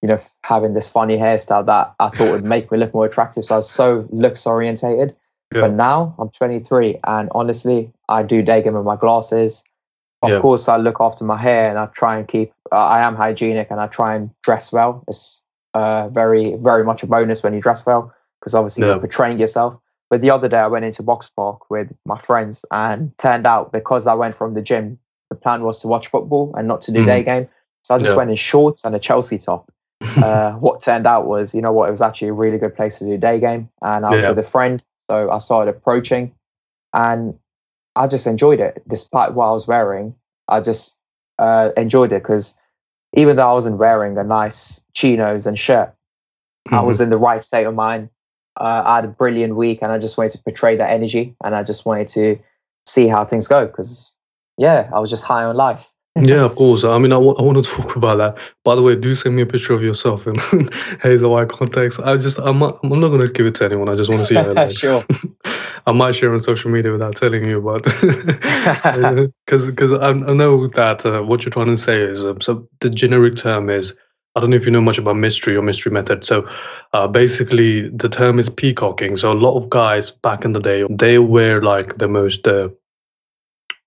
[0.03, 3.45] you know, having this funny hairstyle that I thought would make me look more attractive.
[3.45, 5.16] So I was so looks orientated.
[5.55, 5.62] Yeah.
[5.62, 9.64] But now I'm 23, and honestly, I do day game with my glasses.
[10.22, 10.40] Of Yeah.
[10.40, 12.52] course, I look after my hair, and I try and keep.
[12.70, 15.02] Uh, I am hygienic, and I try and dress well.
[15.08, 18.90] It's uh, very, very much a bonus when you dress well because obviously Yeah.
[18.90, 19.76] you're portraying yourself.
[20.11, 23.72] But the other day, I went into Box Park with my friends, and turned out
[23.72, 24.98] because I went from the gym,
[25.30, 27.06] the plan was to watch football and not to do Mhm.
[27.06, 27.48] day game.
[27.82, 28.16] So I just Yeah.
[28.16, 29.70] went in shorts and a Chelsea top.
[30.22, 32.98] uh, what turned out was, you know what, it was actually a really good place
[32.98, 33.68] to do day game.
[33.80, 34.28] And I was Yeah.
[34.30, 36.32] with a friend, so I started approaching,
[36.92, 37.35] and
[37.96, 38.83] I just enjoyed it.
[38.88, 40.14] Despite what I was wearing,
[40.48, 40.98] I just
[41.38, 42.59] uh, enjoyed it because
[43.14, 45.94] even though I wasn't wearing a nice chinos and shirt,
[46.72, 46.87] I Mm-hmm.
[46.87, 48.09] was in the right state of mind.
[48.59, 51.55] Uh, I had a brilliant week, and I just wanted to portray that energy, and
[51.55, 52.38] I just wanted to
[52.87, 54.16] see how things go because,
[54.59, 55.92] yeah, I was just high on life.
[56.20, 56.85] Yeah, of course.
[56.85, 58.38] I mean, I want to talk about that.
[58.64, 60.37] By the way, do send me a picture of yourself in
[61.03, 61.98] hazel eye contacts.
[61.98, 63.88] I just, I'm not, I'm not going to give it to anyone.
[63.88, 64.77] I just want to see your legs.
[64.83, 65.05] Sure.
[65.87, 67.83] I might share on social media without telling you, but
[69.46, 72.68] because because I, I know that uh, what you're trying to say is uh, so
[72.81, 73.94] the generic term is
[74.37, 76.25] I don't know if you know much about mystery or mystery method.
[76.25, 76.48] So
[76.92, 79.16] uh, basically, the term is peacocking.
[79.16, 82.68] So a lot of guys back in the day they were like the most uh,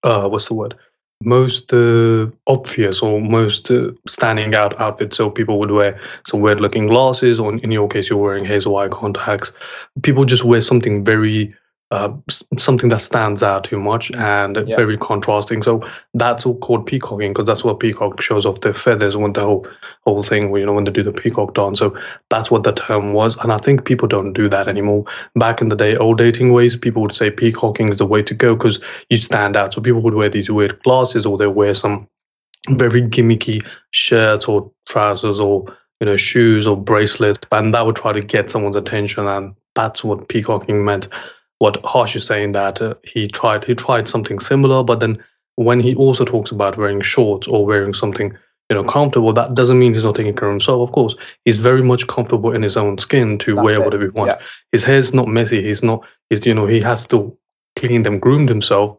[0.03, 0.75] uh what's the word
[1.23, 5.13] most uh, obvious or most uh, standing out outfit.
[5.13, 8.77] So people would wear some weird looking glasses, or in your case, you're wearing hazel
[8.77, 9.53] eye contacts.
[10.01, 11.51] People just wear something very,
[11.91, 12.11] uh,
[12.57, 14.75] something that stands out too much and Yeah.
[14.75, 15.61] very contrasting.
[15.61, 15.81] So
[16.15, 19.67] that's all called peacocking because that's what peacock shows off their feathers when the whole
[20.05, 21.79] whole thing, where, you know, when they do the peacock dance.
[21.79, 21.95] So
[22.29, 25.05] that's what the term was, and I think people don't do that anymore.
[25.35, 28.33] Back in the day, old dating ways, people would say peacocking is the way to
[28.33, 29.73] go because you stand out.
[29.73, 32.07] So people would wear these weird glasses or they wear some
[32.69, 35.65] very gimmicky shirts or trousers or
[35.99, 40.03] you know shoes or bracelets, and that would try to get someone's attention, and that's
[40.03, 41.07] what peacocking meant.
[41.59, 45.23] What Harsh is saying that uh, he tried he tried something similar, but then
[45.55, 48.37] when he also talks about wearing shorts or wearing something
[48.69, 50.87] you know comfortable, that doesn't mean he's not taking care of himself.
[50.89, 51.15] Of course,
[51.45, 53.85] he's very much comfortable in his own skin to That's wear it.
[53.85, 54.35] whatever he wants.
[54.37, 54.45] Yeah.
[54.71, 55.61] His hair's not messy.
[55.61, 56.05] He's not.
[56.29, 57.35] He's you know he has to
[57.77, 58.97] clean them, groomed himself.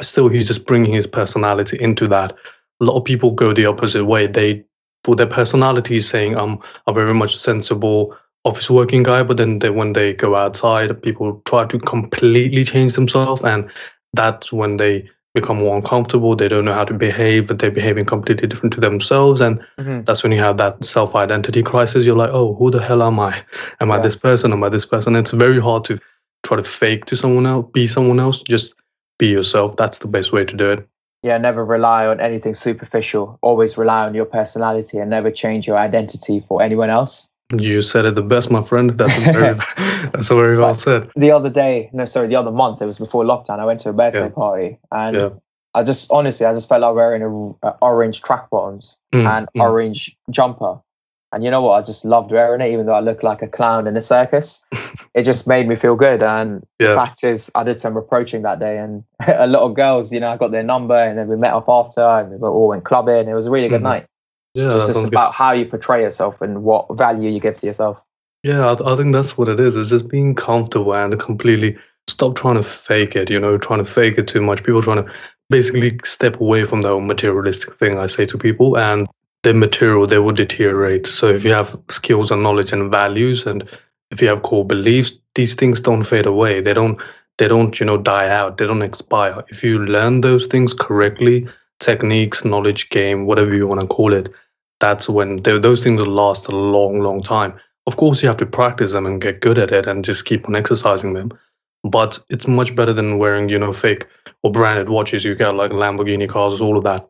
[0.00, 2.32] Still, he's just bringing his personality into that.
[2.80, 4.26] A lot of people go the opposite way.
[4.26, 4.64] They
[5.04, 9.70] put their personality saying I'm a very much sensible office working guy, but then they,
[9.70, 13.70] when they go outside, people try to completely change themselves, and
[14.14, 16.36] that's when they become more uncomfortable.
[16.36, 20.04] They don't know how to behave, and they're behaving completely different to themselves, and Mhm.
[20.04, 22.04] that's when you have that self identity crisis.
[22.04, 23.42] You're like, oh, who the hell am I?
[23.80, 24.52] Am I this person?
[24.52, 25.16] Am I this person?
[25.16, 25.98] It's very hard to
[26.42, 28.42] try to fake to someone else, be someone else.
[28.42, 28.74] Just
[29.18, 29.76] be yourself.
[29.76, 30.86] That's the best way to do it.
[31.22, 33.38] Yeah, never rely on anything superficial.
[33.40, 37.30] Always rely on your personality and never change your identity for anyone else.
[37.58, 38.90] You said it the best, my friend.
[38.90, 39.54] That's very,
[40.10, 41.10] that's very well like- said.
[41.16, 43.58] The other day, no, sorry, the other month, it was before lockdown.
[43.60, 44.28] I went to a birthday Yeah.
[44.28, 45.28] party and Yeah.
[45.74, 49.48] I just honestly, I just felt like wearing a, a orange track bottoms Mm, and
[49.56, 49.60] mm.
[49.62, 50.78] orange jumper.
[51.34, 51.78] And you know what?
[51.78, 54.66] I just loved wearing it, even though I looked like a clown in a circus.
[55.14, 56.22] it just made me feel good.
[56.22, 60.12] And the fact is, I did some approaching that day, and a lot of girls,
[60.12, 62.68] you know, I got their number, and then we met up after, and we all
[62.68, 63.28] went clubbing.
[63.28, 63.84] It was a really good Mhm.
[63.84, 64.06] night.
[64.54, 65.08] Yeah, it's just good.
[65.08, 67.98] about how you portray yourself and what value you give to yourself.
[68.42, 69.76] Yeah, I, th- I think that's what it is.
[69.76, 71.76] It's just being comfortable and completely
[72.08, 74.64] stop trying to fake it, you know, trying to fake it too much.
[74.64, 75.12] People trying to
[75.48, 79.06] basically step away from the whole materialistic thing I say to people and
[79.42, 81.06] their material, they will deteriorate.
[81.06, 83.68] So if you have skills and knowledge and values and
[84.10, 86.60] if you have core beliefs, these things don't fade away.
[86.60, 87.00] They don't
[87.38, 88.58] they don't, you know, die out.
[88.58, 89.42] They don't expire.
[89.48, 91.48] If you learn those things correctly,
[91.80, 94.28] techniques, knowledge, game, whatever you want to call it,
[94.82, 97.54] that's when tho- those things will last a long, long time.
[97.86, 100.48] Of course, you have to practice them and get good at it and just keep
[100.48, 101.32] on exercising them.
[101.84, 104.06] But it's much better than wearing, you know, fake
[104.42, 105.24] or branded watches.
[105.24, 107.08] You get like Lamborghini cars, all of that.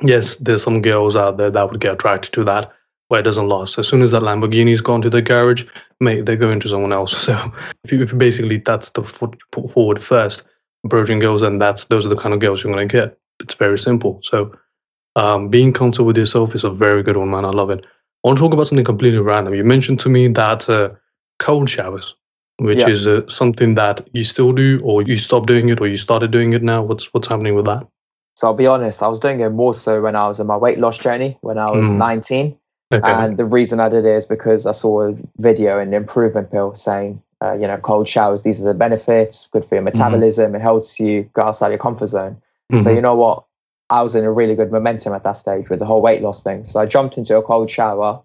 [0.00, 2.72] Yes, there's some girls out there that would get attracted to that,
[3.08, 3.78] but it doesn't last.
[3.78, 5.64] As soon as that Lamborghini's gone to the garage,
[6.00, 7.12] mate, they go into someone else.
[7.26, 7.52] So
[7.84, 10.42] if you, if basically that's the foot put forward first,
[10.84, 13.16] approaching girls, and that's those are the kind of girls you're gonna get.
[13.40, 14.20] It's very simple.
[14.22, 14.54] So
[15.16, 17.44] um, being comfortable with yourself is a very good one, man.
[17.44, 17.86] I love it.
[18.24, 19.54] I want to talk about something completely random.
[19.54, 20.90] You mentioned to me that uh,
[21.38, 22.14] cold showers,
[22.58, 22.88] which Yeah.
[22.88, 26.30] is uh, something that you still do, or you stopped doing it, or you started
[26.30, 26.82] doing it now.
[26.82, 27.86] What's what's happening with that?
[28.36, 30.56] So I'll be honest, I was doing it more so when I was on my
[30.56, 31.98] weight loss journey when I was Mm.
[31.98, 32.56] 19.
[32.92, 33.12] Okay.
[33.12, 36.50] And the reason I did it is because I saw a video in the improvement
[36.50, 40.54] pill saying, uh, you know, cold showers, these are the benefits, good for your metabolism,
[40.54, 42.36] it helps you go outside your comfort zone.
[42.76, 42.94] So, Mhm.
[42.96, 43.44] you know what?
[43.90, 46.42] I was in a really good momentum at that stage with the whole weight loss
[46.42, 46.64] thing.
[46.64, 48.20] So I jumped into a cold shower,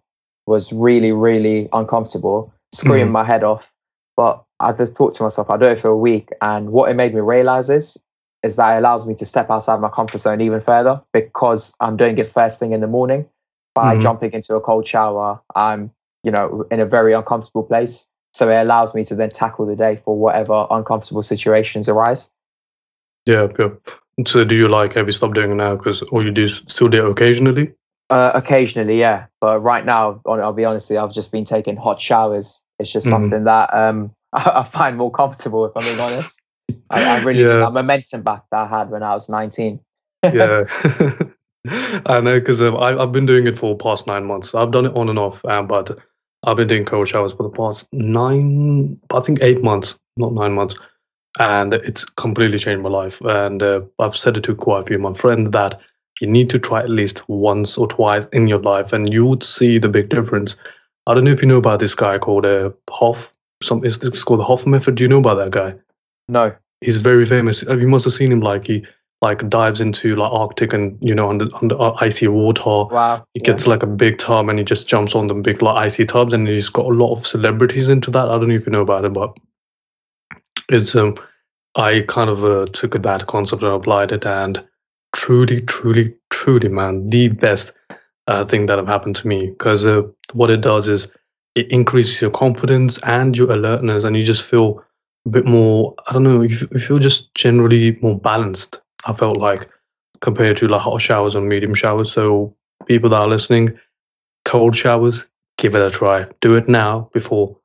[0.48, 3.12] was really, really uncomfortable, screaming Mhm.
[3.12, 3.74] my head off.
[4.16, 6.30] But I just thought to myself, I'll do it for a week.
[6.42, 8.04] And what it made me realize is,
[8.42, 11.98] is that it allows me to step outside my comfort zone even further because I'm
[11.98, 13.28] doing it first thing in the morning.
[13.76, 14.02] By Mhm.
[14.02, 15.92] jumping into a cold shower, I'm,
[16.24, 18.08] you know, in a very uncomfortable place.
[18.34, 22.32] So it allows me to then tackle the day for whatever uncomfortable situations arise.
[23.26, 23.70] Yeah, yeah.
[24.26, 26.88] So do you like have you stopped doing it now because or you do still
[26.88, 27.72] do it occasionally?
[28.10, 31.78] Uh, occasionally, yeah, but right now, I'll be honest, with you, I've just been taking
[31.78, 32.64] hot showers.
[32.80, 33.12] It's just Mhm.
[33.12, 35.64] something that um, I, find more comfortable.
[35.66, 36.42] If I'm being honest,
[36.90, 37.60] I, I really Yeah.
[37.60, 39.80] that momentum back that I had when I was 19.
[40.24, 40.64] yeah.
[42.08, 44.56] I know because um, I- I've been doing it for past nine months.
[44.56, 45.98] I've done it on and off, um, but
[46.44, 50.54] I've been doing cold showers for the past nine, I think eight months, not nine
[50.54, 50.76] months,
[51.38, 53.22] and it's completely changed my life.
[53.22, 55.80] And uh, I've said it to quite a few of my friends that
[56.22, 59.44] you need to try at least once or twice in your life, and you would
[59.44, 60.56] see the big difference.
[61.08, 63.34] I don't know if you know about this guy called uh, Hof.
[63.62, 64.96] Some is this called the Hof method?
[64.96, 65.76] Do you know about that guy?
[66.28, 67.66] No, he's very famous.
[67.68, 68.86] Uh, You must have seen him like he
[69.22, 72.64] like dives into like Arctic and you know under under uh, icy water.
[72.94, 73.46] wow, He yeah.
[73.52, 76.34] gets like a big tub and he just jumps on the big like icy tubs
[76.34, 78.28] and he's got a lot of celebrities into that.
[78.28, 79.34] I don't know if you know about it, but
[80.70, 81.16] it's um
[81.76, 84.66] I kind of uh, took that concept and applied it and
[85.16, 87.74] truly, truly, truly, man, the best
[88.28, 89.50] uh, thing that have happened to me.
[89.52, 90.02] Because uh,
[90.34, 91.08] what it does is
[91.56, 94.84] it increases your confidence and your alertness and you just feel
[95.26, 99.38] a bit more i don't know you, you feel just generally more balanced i felt
[99.38, 99.68] like
[100.22, 102.12] compared to like hot showers and medium showers.
[102.12, 102.56] So
[102.86, 103.78] people that are listening
[104.46, 105.28] cold showers
[105.58, 106.26] give it a try.
[106.42, 107.58] Do it now before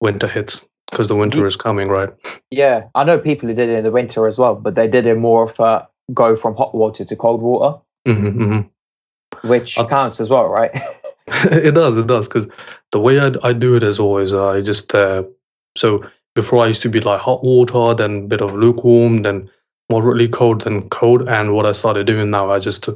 [0.00, 2.10] winter hits because the winter is coming right?
[2.50, 5.06] Yeah, I know people who did it in the winter as well, but they did
[5.06, 8.60] it more of a go from hot water to cold water, hmm hmm
[9.48, 10.70] which I- counts as well, right?
[11.26, 12.46] it does it does because
[12.92, 15.22] the way I, I do it is always uh, i just uh,
[15.76, 19.50] so before i used to be like hot water then a bit of lukewarm then
[19.88, 22.88] moderately cold then cold and what i started doing now i just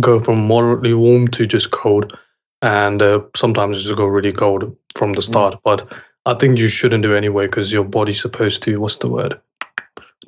[0.00, 2.16] go from moderately warm to just cold
[2.62, 5.92] and uh, sometimes just go really cold from the start but
[6.26, 9.40] i think you shouldn't do anyway because your body's supposed to what's the word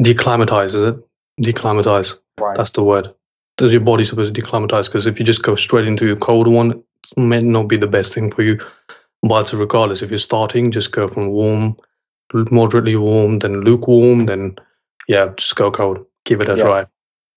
[0.01, 0.97] declimatize is it
[1.41, 2.57] declimatize right.
[2.57, 3.13] that's the word.
[3.57, 4.87] Does your body supposed to declimatize?
[4.87, 6.71] Because if you just go straight into a cold one,
[7.17, 8.59] it may not be the best thing for you.
[9.23, 11.77] But regardless, if you're starting, just go from warm,
[12.53, 14.57] moderately warm, then lukewarm, then
[15.09, 16.07] yeah, just go cold.
[16.25, 16.63] Give it a Yeah.
[16.63, 16.87] try.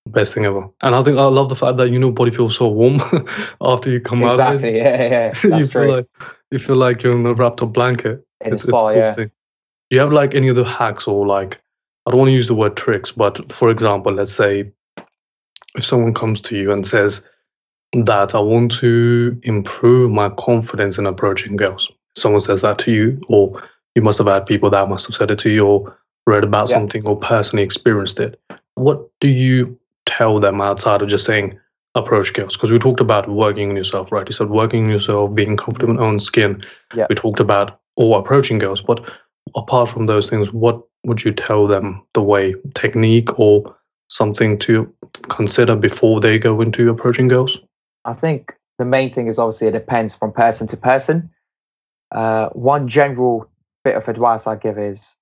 [0.08, 0.70] Best thing ever.
[0.84, 3.00] And I think I love the fact that you know body feels so warm
[3.62, 4.78] after you come out of exactly.
[4.78, 5.92] Yeah, yeah, you that's feel true.
[5.92, 6.06] like
[6.52, 9.14] you feel like you're in a wrapped up blanket in it's, it's spa, cool yeah.
[9.14, 9.32] thing.
[9.90, 11.62] Do you have like any other hacks or like
[12.06, 14.72] I don't want to use the word tricks, but for example, let's say
[15.76, 17.24] if someone comes to you and says
[17.94, 21.92] that I want to improve my confidence in approaching girls.
[22.16, 23.62] Someone says that to you, or
[23.96, 26.70] you must have had people that must have said it to you or read about
[26.70, 26.76] Yeah.
[26.76, 28.40] something or personally experienced it.
[28.76, 31.60] What do you tell them outside of just saying
[31.96, 32.56] approach girls?
[32.56, 34.28] Because we talked about working on yourself, right?
[34.28, 36.64] You said working on yourself, being comfortable in your own skin.
[36.96, 37.08] Yeah.
[37.10, 38.82] We talked about or approaching girls.
[38.82, 39.10] But
[39.56, 43.76] apart from those things, what would you tell them the way, technique or
[44.10, 44.94] something to
[45.30, 47.60] consider before they go into approaching girls?
[48.06, 51.30] I think the main thing is obviously it depends from person to person.
[52.12, 53.50] Uh, one general
[53.84, 55.18] bit of advice I give is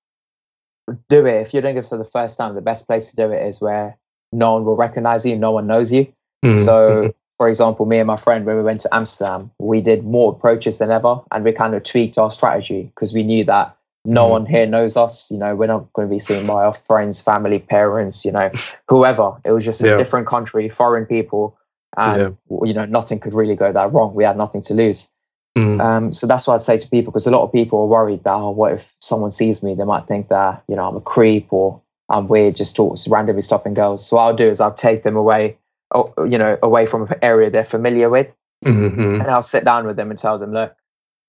[1.08, 1.40] do it.
[1.40, 3.60] If you're doing it for the first time, the best place to do it is
[3.60, 3.96] where
[4.32, 6.12] no one will recognize you, no one knows you.
[6.44, 7.14] Mhm, So, mhm.
[7.40, 10.76] For example, me and my friend, when we went to Amsterdam, we did more approaches
[10.76, 13.74] than ever and we kind of tweaked our strategy because we knew that
[14.04, 14.30] no Mhm.
[14.30, 15.30] one here knows us.
[15.30, 18.50] You know, we're not going to be seen by our friends, family, parents, you know,
[18.88, 19.32] whoever.
[19.42, 19.96] It was just a Yeah.
[19.96, 21.56] different country, foreign people.
[21.96, 22.18] And,
[22.50, 22.66] Yeah.
[22.66, 24.14] you know, nothing could really go that wrong.
[24.14, 25.10] We had nothing to lose.
[25.56, 27.86] Mm, Um, so that's what I'd say to people because a lot of people are
[27.86, 29.74] worried that, oh, what if someone sees me?
[29.74, 31.80] They might think that, you know, I'm a creep or
[32.10, 34.04] I'm weird, just talk, randomly stopping girls.
[34.06, 35.56] So what I'll do is I'll take them away,
[35.94, 38.28] you know, away from an area they're familiar with.
[38.64, 39.20] mhm, mhm.
[39.20, 40.74] And I'll sit down with them and tell them, look,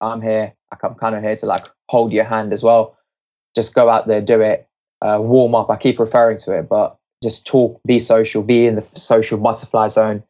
[0.02, 0.54] I'm here.
[0.84, 2.98] I'm kind of here to like hold your hand as well.
[3.56, 4.68] Just go out there, do it,
[5.02, 5.70] uh, warm up.
[5.70, 9.88] I keep referring to it, but just talk, be social, be in the social butterfly
[9.88, 10.24] zone,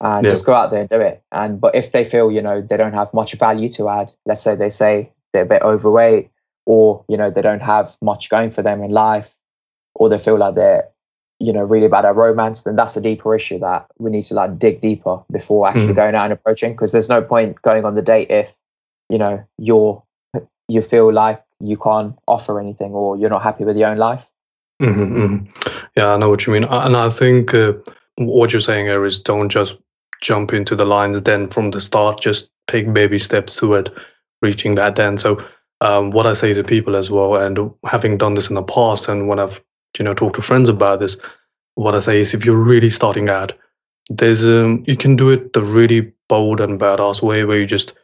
[0.00, 0.30] and Yeah.
[0.30, 1.22] just go out there and do it.
[1.32, 4.40] And but if they feel you know they don't have much value to add, let's
[4.42, 6.30] say they say they're a bit overweight,
[6.66, 9.36] or you know they don't have much going for them in life,
[9.94, 10.88] or they feel like they're
[11.40, 14.34] you know, really about our romance, then that's a deeper issue that we need to
[14.34, 15.96] like dig deeper before actually Mhm.
[15.96, 16.72] going out and approaching.
[16.72, 18.54] Because there's no point going on the date if,
[19.08, 20.02] you know, you're
[20.68, 24.30] you feel like you can't offer anything or you're not happy with your own life.
[24.80, 25.36] hmm hmm
[25.96, 27.72] Yeah, I know what you mean, and I think uh,
[28.16, 29.76] what you're saying here is don't just
[30.20, 32.20] jump into the lines then from the start.
[32.20, 33.90] Just take baby steps toward
[34.42, 34.94] reaching that.
[34.94, 35.38] Then, so
[35.80, 39.08] um, what I say to people as well, and having done this in the past,
[39.08, 39.60] and when I've
[39.98, 41.16] you know talk to friends about this,
[41.74, 43.52] what I say is if you're really starting out,
[44.08, 47.94] there's um you can do it the really bold and badass way where you just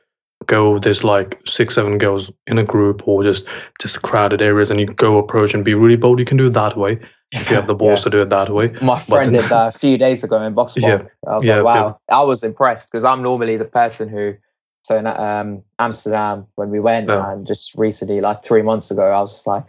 [0.47, 3.47] go there's like six seven girls in a group or just
[3.80, 6.53] just crowded areas and you go approach and be really bold you can do it
[6.53, 6.99] that way
[7.32, 8.05] if you have the balls Yeah.
[8.05, 10.53] to do it that way My friend then- did that a few days ago in
[10.55, 11.03] Box Yeah.
[11.26, 11.82] I was Yeah, like, yeah.
[11.82, 11.97] wow.
[12.11, 14.34] I was impressed because I'm normally the person who,
[14.82, 17.32] so in um, Amsterdam, when we went, Yeah.
[17.32, 19.64] and just recently, like three months ago, I was just like,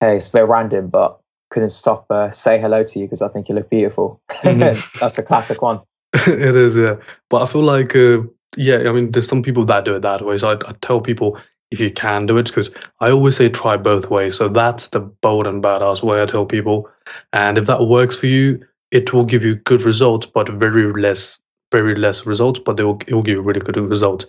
[0.00, 1.18] hey, it's a bit random, but
[1.50, 4.20] couldn't stop uh, say hello to you because I think you look beautiful.
[4.42, 4.98] Mhm.
[5.00, 5.80] That's a classic one.
[6.28, 6.94] it is yeah
[7.28, 8.18] but i feel like uh,
[8.56, 11.00] yeah i mean there's some people that do it that way so i, I tell
[11.00, 11.36] people
[11.72, 12.70] if you can do it because
[13.00, 16.46] i always say try both ways so that's the bold and badass way i tell
[16.46, 16.88] people
[17.32, 21.38] and if that works for you it will give you good results but very less
[21.72, 24.24] very less results but they will, it will give you really good results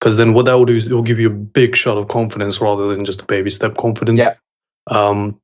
[0.00, 2.08] because then what that will do is it will give you a big shot of
[2.08, 4.34] confidence rather than just a baby step confidence Yeah.
[4.90, 5.38] um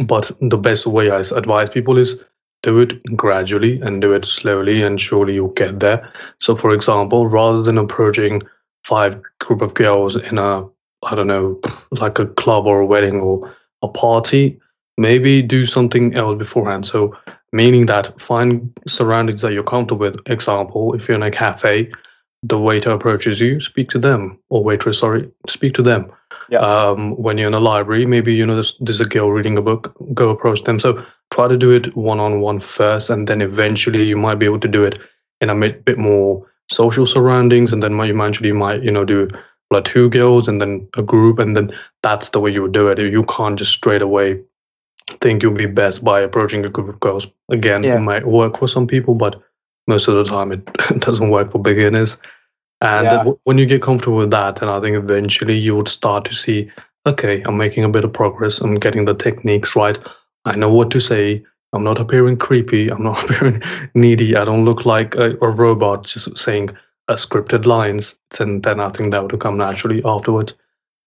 [0.00, 2.24] but the best way I advise people is
[2.62, 6.12] do it gradually and do it slowly and surely you'll get there.
[6.40, 8.42] So for example rather than approaching
[8.84, 10.66] five group of girls in a
[11.02, 14.58] i don't know like a club or a wedding or a party
[14.96, 16.84] maybe do something else beforehand.
[16.84, 17.16] So
[17.52, 20.20] meaning that find surroundings that you're comfortable with.
[20.26, 21.90] Example if you're in a cafe
[22.42, 24.38] the waiter approaches you speak to them.
[24.48, 26.10] Or waitress sorry speak to them
[26.50, 26.58] Yeah.
[26.60, 29.62] um, when you're in a library maybe you know there's, there's a girl reading a
[29.62, 33.40] book go approach them so try to do it one on one first, and then
[33.40, 34.98] eventually you might be able to do it
[35.40, 39.28] in a bit, bit more social surroundings, and then you eventually might you know do
[39.70, 41.70] like two girls and then a group, and then
[42.02, 42.98] that's the way you would do it.
[42.98, 44.40] You can't just straight away
[45.20, 47.26] think you'll be best by approaching a group of girls.
[47.50, 47.96] Again, Yeah.
[47.96, 49.40] it might work for some people, but
[49.86, 50.64] most of the time it
[51.00, 52.20] doesn't work for beginners.
[52.80, 53.18] And Yeah.
[53.18, 56.34] w- when you get comfortable with that, and I think eventually you would start to
[56.34, 56.70] see,
[57.06, 58.60] okay, I'm making a bit of progress.
[58.60, 59.98] I'm getting the techniques right.
[60.44, 61.44] I know what to say.
[61.72, 62.88] I'm not appearing creepy.
[62.90, 63.62] I'm not appearing
[63.94, 64.36] needy.
[64.36, 66.70] I don't look like a, a robot just saying
[67.08, 68.16] uh, scripted lines.
[68.38, 70.54] And then I think that would come naturally afterwards.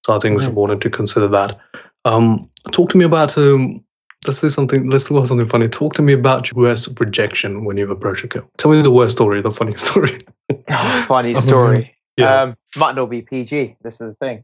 [0.05, 1.57] So I think it's important to consider that.
[2.05, 3.37] Um, talk to me about.
[3.37, 3.83] Um,
[4.27, 4.89] let's do something.
[4.89, 5.67] Let's talk about something funny.
[5.67, 8.49] Talk to me about your worst rejection when you approach a girl.
[8.57, 10.19] Tell me the worst story, the funny story.
[11.07, 11.95] Funny Um, story.
[12.17, 12.41] Yeah.
[12.43, 13.77] Um, might not be PG.
[13.81, 14.43] This is the thing.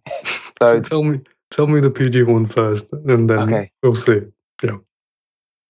[0.61, 1.19] so So, tell me,
[1.51, 3.71] tell me the PG one first, and then Okay.
[3.83, 4.21] we'll see.
[4.63, 4.77] Yeah.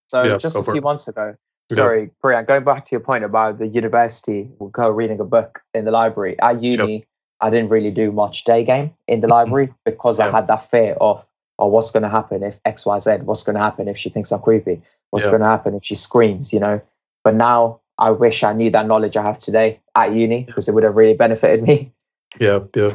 [0.07, 0.83] So Yeah, just a few it.
[0.83, 1.35] months ago,
[1.71, 5.61] sorry, Priya, going back to your point about the university, we'll go reading a book
[5.73, 6.39] in the library.
[6.39, 7.05] At uni,
[7.41, 10.93] I didn't really do much day game in the library because I had that fear
[10.99, 11.25] of,
[11.59, 13.11] oh, what's going to happen if X, Y, Z?
[13.23, 14.81] What's going to happen if she thinks I'm creepy?
[15.11, 15.31] What's Yeah.
[15.31, 16.81] going to happen if she screams, you know?
[17.23, 20.73] But now I wish I knew that knowledge I have today at uni because it
[20.73, 21.91] would have really benefited me.
[22.39, 22.93] Yeah, yeah.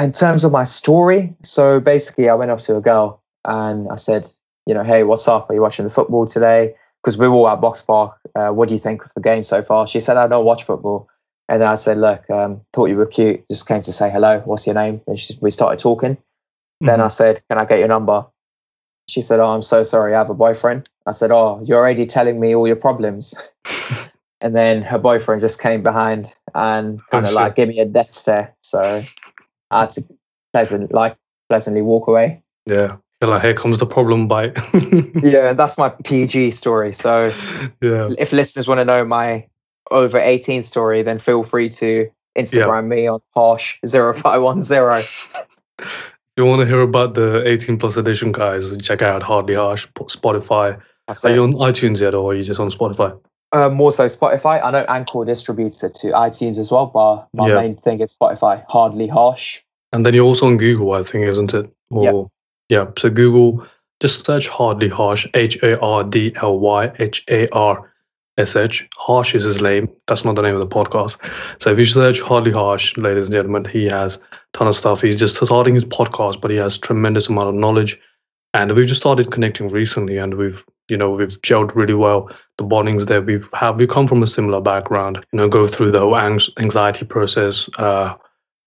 [0.00, 3.96] In terms of my story, so basically, I went up to a girl and I
[3.96, 4.30] said,
[4.66, 5.50] you know, hey, what's up?
[5.50, 6.74] Are you watching the football today?
[7.02, 8.14] Because we were all at Boxpark.
[8.34, 9.86] Uh, what do you think of the game so far?
[9.86, 11.08] She said, I don't watch football.
[11.48, 13.44] And then I said, look, um, thought you were cute.
[13.50, 14.40] Just came to say hello.
[14.44, 15.00] What's your name?
[15.06, 16.16] And she, we started talking.
[16.86, 17.00] Then.
[17.00, 17.10] I mm-hmm.
[17.10, 18.26] said, can I get your number?
[19.08, 20.14] She said, oh, I'm so sorry.
[20.14, 20.88] I have a boyfriend.
[21.06, 23.34] I said, oh, you're already telling me all your problems.
[24.40, 27.36] and then her boyfriend just came behind and oh, kind of shit.
[27.36, 28.54] like gave me a death stare.
[28.62, 29.02] So
[29.70, 30.04] I had to
[30.52, 31.16] pleasant, like
[31.48, 32.42] pleasantly walk away.
[32.66, 32.96] Yeah.
[33.20, 34.58] They're like, here comes the problem bite.
[35.22, 36.92] Yeah, and that's my PG story.
[36.92, 37.30] So
[37.80, 38.10] yeah.
[38.18, 39.46] if listeners want to know my
[39.92, 45.46] over 18 story, then feel free to Instagram me on harsh 0510.
[46.36, 50.80] You want to hear about the 18 plus edition guys, check out Hardly Harsh, Spotify.
[51.06, 51.34] That's Are it.
[51.34, 53.18] you on iTunes yet or are you just on Spotify?
[53.52, 54.64] Uh, more so Spotify.
[54.64, 57.60] I know Anchor distributes it to iTunes as well, but my Yeah.
[57.60, 58.64] main thing is Spotify.
[58.70, 59.60] Hardly harsh.
[59.92, 61.70] And then you're also on Google, I think, isn't it?
[61.90, 62.30] Or,
[62.70, 62.86] yeah.
[62.96, 63.66] So Google,
[64.00, 67.92] just search Hardly Harsh, H A R D L Y H A R
[68.38, 68.88] S H.
[68.96, 69.86] Harsh is his name.
[70.06, 71.18] That's not the name of the podcast.
[71.60, 74.18] So if you search Hardly Harsh, ladies and gentlemen, he has
[74.54, 75.02] ton of stuff.
[75.02, 77.98] He's just starting his podcast, but he has tremendous amount of knowledge.
[78.54, 82.30] And we've just started connecting recently, and we've, you know, we've gelled really well.
[82.58, 85.24] The bondings there, we've have we come from a similar background.
[85.32, 88.14] You know, go through the whole anxiety process, uh,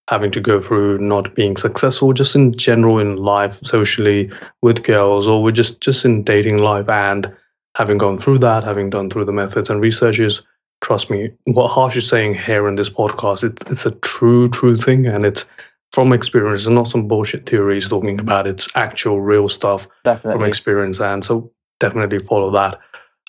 [0.09, 4.31] having to go through not being successful, just in general in life, socially
[4.63, 7.31] with girls, or we're just just in dating life, and
[7.77, 10.41] having gone through that, having done through the methods and researches,
[10.81, 14.77] trust me, what Harsh is saying here in this podcast, it's it's a true, true
[14.77, 15.45] thing, and it's
[15.93, 16.59] from experience.
[16.59, 20.39] It's not some bullshit theories talking about it's actual real stuff Definitely.
[20.39, 22.79] from experience, and so definitely follow that.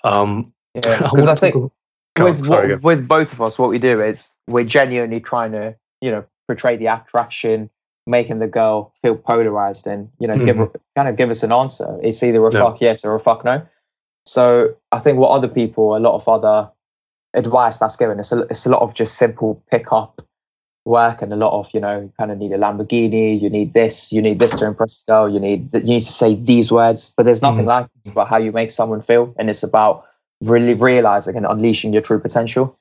[0.05, 1.73] Um, Yeah, I because I, want think go-
[2.17, 5.21] go on, with sorry, what, with both of us, what we do is we're genuinely
[5.21, 7.71] trying to, you know, portray the attraction,
[8.07, 11.53] making the girl feel polarized, and you know, give her, kind of give us an
[11.53, 11.99] answer.
[12.03, 12.61] It's either a Yeah.
[12.61, 13.63] fuck yes or a fuck no.
[14.25, 16.69] So I think what other people, a lot of other
[17.35, 20.21] advice that's given, it's a, it's a lot of just simple pickup
[20.87, 23.75] work and a lot of you know, you kind of need a Lamborghini, you need
[23.75, 26.71] this, you need this to impress the girl, you need you need to say these
[26.73, 27.69] words, but there's nothing Mhm.
[27.69, 27.91] like it.
[28.05, 30.05] It's about how you make someone feel, and it's about
[30.43, 32.77] really realizing and unleashing your true potential.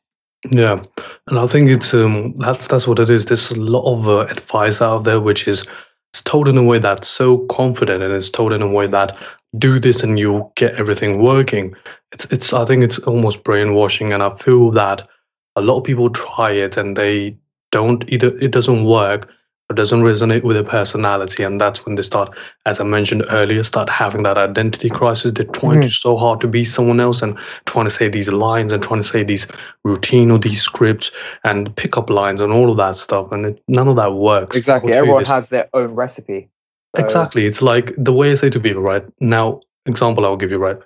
[0.51, 0.81] Yeah,
[1.27, 3.25] and I think it's um that's that's what it is.
[3.25, 5.65] There's a lot of uh, advice out there which is
[6.13, 9.17] it's told in a way that's so confident and it's told in a way that
[9.57, 11.73] do this and you'll get everything working.
[12.11, 15.07] It's it's I think it's almost brainwashing, and I feel that
[15.55, 17.35] a lot of people try it and they
[17.75, 19.29] don't either it doesn't work
[19.69, 22.29] or doesn't resonate with their personality, and that's when they start,
[22.65, 25.33] as I mentioned earlier, start having that identity crisis.
[25.33, 25.89] They're trying mm-hmm.
[25.89, 29.01] to so hard to be someone else and trying to say these lines and trying
[29.01, 29.45] to say these
[29.83, 31.11] routine or these scripts
[31.43, 34.55] and pickup lines and all of that stuff, and it, none of that works.
[34.55, 36.49] exactly Everyone this- has their own recipe.
[36.95, 37.45] So- Exactly.
[37.45, 39.03] It's like the way I say to people, right?
[39.19, 40.77] Now, example I'll give you, right?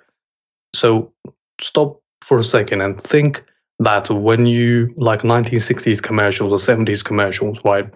[0.74, 1.12] So
[1.60, 3.44] stop for a second and think
[3.80, 7.92] that when you like 1960s commercials or 70s commercials, right?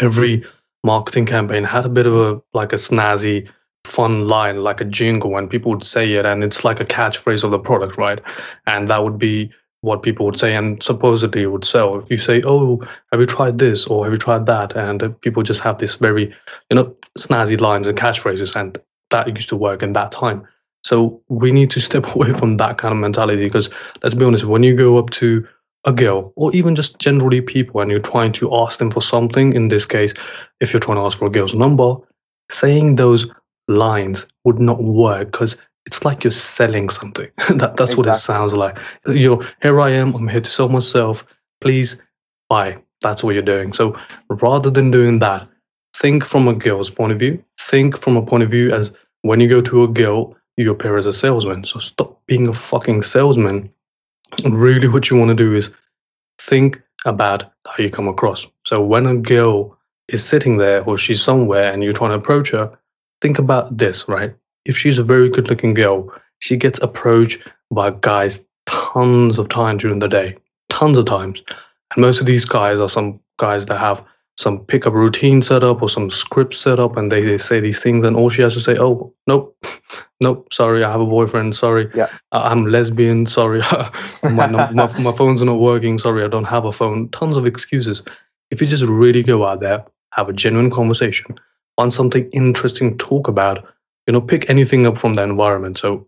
[0.00, 0.44] Every
[0.84, 3.48] marketing campaign had a bit of a like a snazzy,
[3.84, 7.42] fun line, like a jingle, and people would say it, and it's like a catchphrase
[7.42, 8.20] of the product, right?
[8.66, 11.96] And that would be what people would say, and supposedly it would sell.
[11.96, 12.80] If you say, "Oh,
[13.10, 16.32] have you tried this?" or "Have you tried that?" and people just have this very
[16.70, 18.78] you know, snazzy lines and catchphrases, and
[19.10, 20.46] that used to work in that time.
[20.82, 23.70] So we need to step away from that kind of mentality because
[24.02, 25.46] let's be honest, when you go up to
[25.84, 29.52] a girl or even just generally people and you're trying to ask them for something,
[29.54, 30.12] in this case,
[30.60, 31.94] if you're trying to ask for a girl's number,
[32.50, 33.28] saying those
[33.68, 35.56] lines would not work because
[35.86, 37.30] it's like you're selling something.
[37.54, 38.78] that, that's what it sounds like.
[39.06, 41.24] You're here I am, I'm here to sell myself.
[41.60, 42.02] Please
[42.48, 42.78] buy.
[43.00, 43.72] That's what you're doing.
[43.72, 45.48] So rather than doing that,
[45.96, 47.42] think from a girl's point of view.
[47.58, 50.96] Think from a point of view as when you go to a girl, you appear
[50.96, 51.64] as a salesman.
[51.64, 53.70] So stop being a fucking salesman.
[54.44, 55.70] Really, what you want to do is
[56.38, 58.46] think about how you come across.
[58.66, 59.76] So when a girl
[60.08, 62.70] is sitting there or she's somewhere and you're trying to approach her,
[63.20, 64.34] think about this, right?
[64.64, 67.40] If she's a very good looking girl, she gets approached
[67.70, 70.36] by guys tons of times during the day,
[70.68, 71.42] tons of times.
[71.94, 74.04] And most of these guys are some guys that have
[74.36, 77.82] some pickup routine set up or some script set up and they, they say these
[77.82, 79.54] things and all she has to say oh nope
[80.20, 81.88] nope sorry i have a boyfriend sorry.
[81.94, 82.08] Yeah.
[82.32, 83.62] I'm lesbian sorry.
[84.22, 87.08] My, my, my phone's not working sorry i don't have a phone.
[87.10, 88.02] Tons of excuses.
[88.50, 91.36] If you just really go out there have a genuine conversation
[91.76, 93.64] find something interesting to talk about
[94.06, 95.78] you know pick anything up from the environment.
[95.78, 96.06] So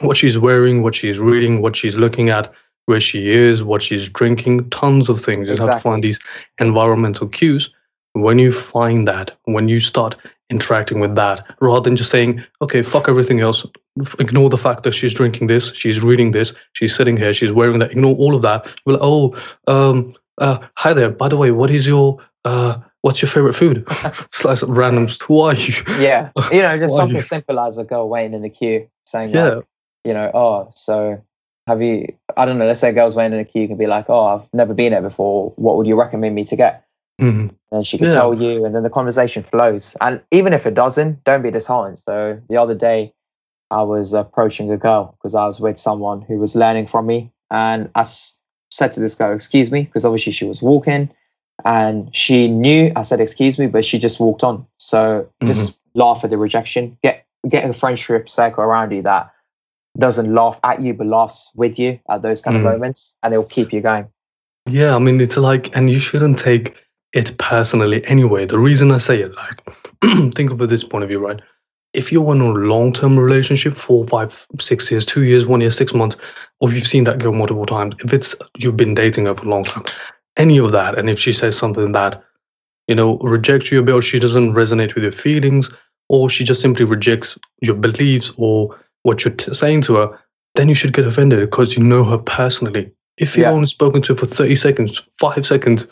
[0.00, 2.52] what she's wearing what she's reading what she's looking at
[2.86, 5.48] where she is what she's drinking tons of things.
[5.48, 6.18] You just have to find these
[6.58, 7.70] environmental cues.
[8.14, 10.16] When you find that when you start
[10.52, 13.66] interacting with that rather than just saying okay fuck everything else
[14.20, 17.80] ignore the fact that she's drinking this she's reading this she's sitting here she's wearing
[17.80, 19.34] that ignore all of that well oh
[19.66, 23.84] um uh hi there by the way what is your uh what's your favorite food
[24.30, 25.20] Slice of randoms.
[25.22, 28.48] who are you yeah, you know, just something simple as a girl waiting in the
[28.48, 29.64] queue saying, yeah like,
[30.04, 31.22] you know, oh, so
[31.66, 32.06] have you?
[32.36, 32.66] I don't know.
[32.66, 34.92] Let's say a girl's waiting in the queue can be like, oh, I've never been
[34.92, 35.52] there before.
[35.56, 36.84] What would you recommend me to get?
[37.22, 37.50] Mhm.
[37.70, 38.14] And she can Yeah.
[38.14, 39.96] tell you, and then the conversation flows.
[40.00, 41.98] And even if it doesn't, don't be disheartened.
[41.98, 43.14] So the other day,
[43.70, 47.30] I was approaching a girl because I was with someone who was learning from me,
[47.50, 48.38] and I s-
[48.70, 51.08] said to this girl, "Excuse me," because obviously she was walking,
[51.64, 54.66] and she knew I said "Excuse me," but she just walked on.
[54.78, 56.98] So just laugh at the rejection.
[57.02, 59.30] Get get a friendship circle around you that
[59.98, 62.60] doesn't laugh at you but laughs with you at those kind Mhm.
[62.60, 64.06] of moments, and it'll keep you going.
[64.68, 66.81] Yeah, I mean, it's like, and you shouldn't take
[67.12, 68.44] it personally anyway.
[68.46, 69.62] The reason I say it, like,
[70.34, 71.40] think of it this point of view, right?
[71.92, 75.70] If you're in a long term relationship, four, five, six years, two years, one year,
[75.70, 76.16] six months,
[76.60, 79.44] or if you've seen that girl multiple times, if it's you've been dating her for
[79.44, 79.84] a long time,
[80.38, 82.22] any of that, and if she says something that,
[82.88, 85.68] you know, rejects you a bit, or she doesn't resonate with your feelings,
[86.08, 90.18] or she just simply rejects your beliefs or what you're t- saying to her,
[90.54, 92.90] then you should get offended because you know her personally.
[93.18, 93.52] If you've Yeah.
[93.52, 95.86] only spoken to her for 30 seconds, five seconds,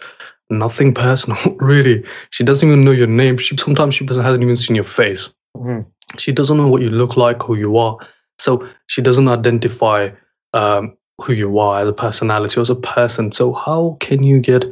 [0.51, 2.05] nothing personal, really.
[2.31, 3.39] She doesn't even know your name.
[3.39, 5.31] She sometimes she doesn't hasn't even seen your face.
[5.57, 5.87] Mhm.
[6.19, 7.97] She doesn't know what you look like, who you are.
[8.39, 10.11] So she doesn't identify
[10.55, 13.31] um, who you are as a personality or as a person.
[13.33, 14.65] So how can you get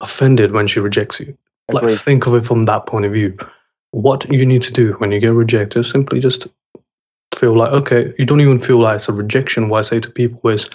[0.00, 1.36] offended when she rejects you?
[1.72, 3.36] Like think of it from that point of view.
[3.92, 6.46] What you need to do when you get rejected, simply just
[7.34, 9.68] feel like okay, you don't even feel like it's a rejection.
[9.68, 10.68] What I say to people is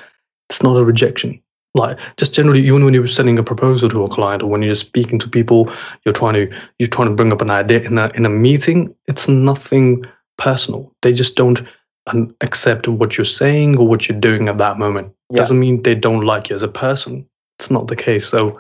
[0.50, 1.42] it's not a rejection.
[1.74, 4.76] Like just generally, even when you're sending a proposal to a client or when you're
[4.76, 5.72] speaking to people,
[6.04, 8.94] you're trying to you're trying to bring up an idea in a in a meeting.
[9.08, 10.04] It's nothing
[10.38, 10.92] personal.
[11.02, 11.62] They just don't
[12.08, 15.14] um, accept what you're saying or what you're doing at that moment.
[15.30, 15.38] Yeah.
[15.38, 17.26] Doesn't mean they don't like you as a person.
[17.58, 18.28] It's not the case.
[18.28, 18.54] So,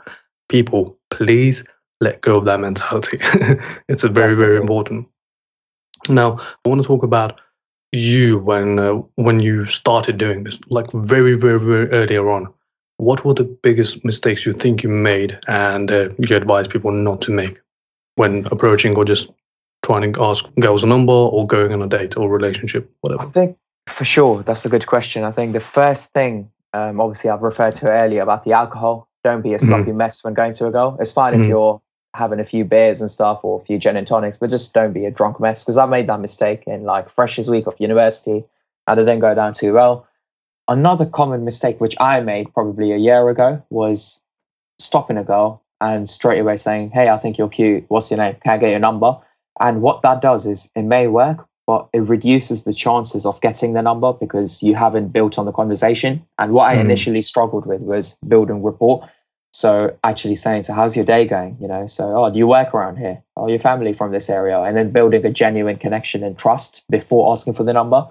[0.47, 1.63] people, please
[1.99, 3.19] let go of that mentality.
[3.89, 5.07] it's a very very important.
[6.07, 7.41] Now, I want to talk about
[7.91, 12.53] you when uh, when you started doing this, like very very very earlier on.
[13.01, 17.19] What were the biggest mistakes you think you made, and uh, you advise people not
[17.23, 17.59] to make
[18.13, 19.31] when approaching or just
[19.83, 23.23] trying to ask girls a number or going on a date or relationship, whatever?
[23.23, 25.23] I think for sure that's a good question.
[25.23, 29.07] I think the first thing, um, obviously, I've referred to earlier about the alcohol.
[29.23, 29.67] Don't be a Mhm.
[29.67, 30.95] sloppy mess when going to a girl.
[30.99, 31.41] It's fine Mhm.
[31.41, 31.81] if you're
[32.13, 34.93] having a few beers and stuff or a few gin and tonics, but just don't
[34.93, 35.63] be a drunk mess.
[35.63, 38.43] Because I made that mistake in like freshers week of university,
[38.85, 40.05] and it didn't go down too well.
[40.71, 44.23] Another common mistake which I made probably a year ago was
[44.79, 47.83] stopping a girl and straight away saying, "Hey, I think you're cute.
[47.89, 48.37] What's your name?
[48.41, 49.17] Can I get your number?"
[49.59, 53.73] And what that does is it may work, but it reduces the chances of getting
[53.73, 56.25] the number because you haven't built on the conversation.
[56.39, 56.85] And what I Mhm.
[56.85, 59.01] initially struggled with was building rapport.
[59.51, 62.73] So actually saying, "So how's your day going?" You know, so oh, do you work
[62.73, 63.21] around here?
[63.35, 67.29] Oh, your family from this area, and then building a genuine connection and trust before
[67.29, 68.07] asking for the number.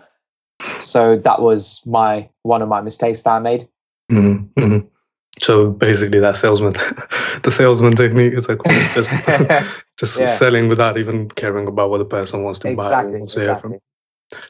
[0.81, 3.69] So that was my one of my mistakes that I made.
[4.11, 4.79] hmm hmm
[5.43, 6.73] So basically, that salesman,
[7.43, 9.13] the salesman technique is like just
[10.01, 10.27] just Yeah.
[10.27, 13.41] selling without even caring about what the person wants to buy or exactly, wants to
[13.41, 13.73] hear from.
[13.73, 13.81] exactly.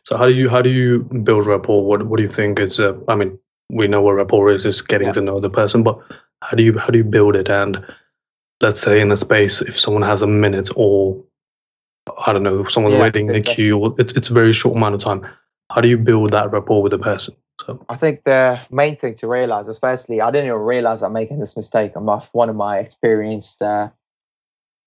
[0.04, 1.84] So how do you how do you build rapport?
[1.84, 2.80] What what do you think is?
[2.80, 3.38] Uh, I mean,
[3.70, 5.12] we know what rapport is, is getting Yeah.
[5.12, 5.98] to know the person, but
[6.42, 7.48] how do you how do you build it?
[7.48, 7.84] And
[8.60, 11.22] let's say in a space, if someone has a minute or
[12.26, 14.94] I don't know, someone's Yeah, waiting in the queue, it's it's a very short amount
[14.94, 15.22] of time.
[15.70, 17.34] How do you build that rapport with the person?
[17.64, 21.40] So I think the main thing to realize firstly, I didn't even realize I'm making
[21.40, 21.92] this mistake.
[21.94, 23.88] And my, one of my experienced uh,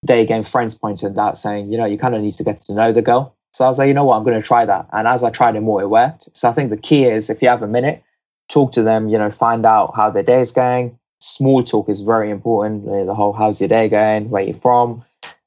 [0.05, 2.73] day game friends pointed out saying, you know, you kind of need to get to
[2.73, 3.35] know the girl.
[3.53, 4.87] So I was like, you know what, I'm going to try that.
[4.91, 6.27] And as I tried it more, it worked.
[6.35, 8.03] So I think the key is if you have a minute,
[8.49, 10.97] talk to them, you know, find out how their day is going.
[11.19, 12.85] Small talk is very important.
[12.85, 14.29] The whole, how's your day going?
[14.29, 15.05] Where you from?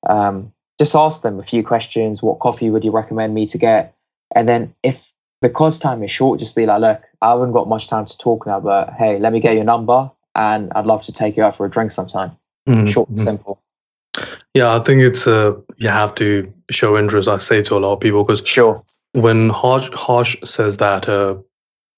[0.09, 2.23] Um, just ask them a few questions.
[2.23, 3.95] What coffee would you recommend me to get?
[4.35, 5.13] And then if
[5.43, 8.47] because time is short, just be like, look, I haven't got much time to talk
[8.47, 11.55] now, but hey, let me get your number and I'd love to take you out
[11.55, 12.33] for a drink sometime.
[12.69, 13.61] Mhm, Short and simple.
[14.55, 17.29] yeah, I think it's uh you have to show interest.
[17.29, 18.83] I say to a lot of people because Sure.
[19.13, 21.37] when Harsh, Harsh says that uh,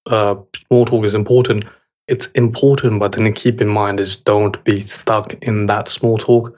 [0.07, 0.35] uh,
[0.67, 1.63] small talk is important,
[2.07, 6.55] it's important, but then keep in mind is don't be stuck in that small talk.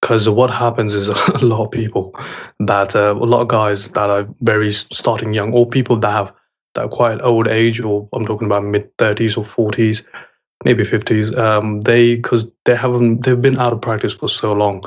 [0.00, 1.08] Because what happens is
[1.42, 2.14] a lot of people
[2.60, 6.32] that uh, a lot of guys that are very starting young, or people that have
[6.74, 10.04] that are quite old age, or I'm talking about mid thirties or forties,
[10.64, 11.34] maybe fifties.
[11.34, 14.82] Um, they because they haven't they've been out of practice for so long,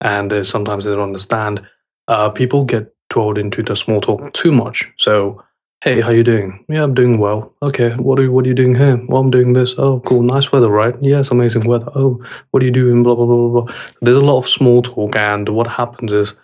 [0.00, 1.66] and uh, sometimes they don't understand.
[2.08, 4.90] Uh, people get drawn into the small talk too much.
[4.96, 5.42] So,
[5.82, 6.64] hey, how you doing?
[6.68, 7.54] Yeah, I'm doing well.
[7.62, 9.00] Okay, what are what are you doing here?
[9.08, 9.74] Well, I'm doing this.
[9.78, 10.96] Oh, cool, nice weather, right?
[11.00, 11.90] Yes, amazing weather.
[11.94, 13.02] Oh, what are you doing?
[13.02, 13.60] Blah blah blah blah.
[13.62, 13.74] blah.
[14.02, 16.34] There's a lot of small talk, and what happens is,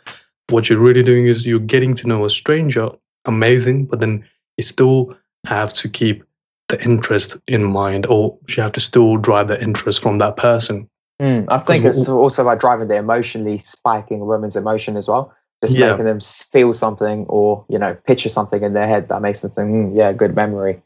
[0.51, 2.91] what you're really doing is you're getting to know a stranger.
[3.26, 4.24] Amazing, but then
[4.59, 5.16] you still
[5.47, 6.24] have to keep
[6.68, 10.89] the interest in mind, or you have to still drive the interest from that person.
[11.20, 15.32] Mm, I think it's also about driving the emotionally spiking a woman's emotion as well.
[15.64, 15.92] Just Yeah.
[15.92, 19.50] making them feel something or, you know, picture something in their head that makes them
[19.52, 20.82] think, mm, yeah, good memory.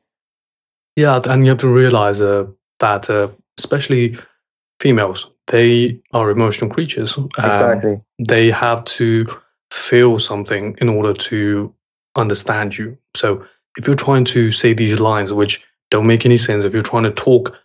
[0.94, 2.46] Yeah, and you have to realize uh,
[2.78, 4.16] that, uh, especially
[4.80, 7.18] females, they are emotional creatures.
[7.42, 8.00] Exactly.
[8.20, 9.26] They have to
[9.72, 11.74] feel something in order to
[12.14, 12.96] understand you.
[13.16, 13.44] So
[13.78, 15.60] if you're trying to say these lines which
[15.90, 17.56] don't make any sense, if you're trying to talk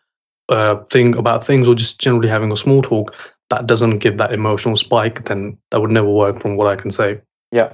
[0.50, 3.16] uh, thing about things or just generally having a small talk
[3.50, 6.92] that doesn't give that emotional spike, then that would never work from what I can
[6.92, 7.22] say
[7.52, 7.74] Yeah.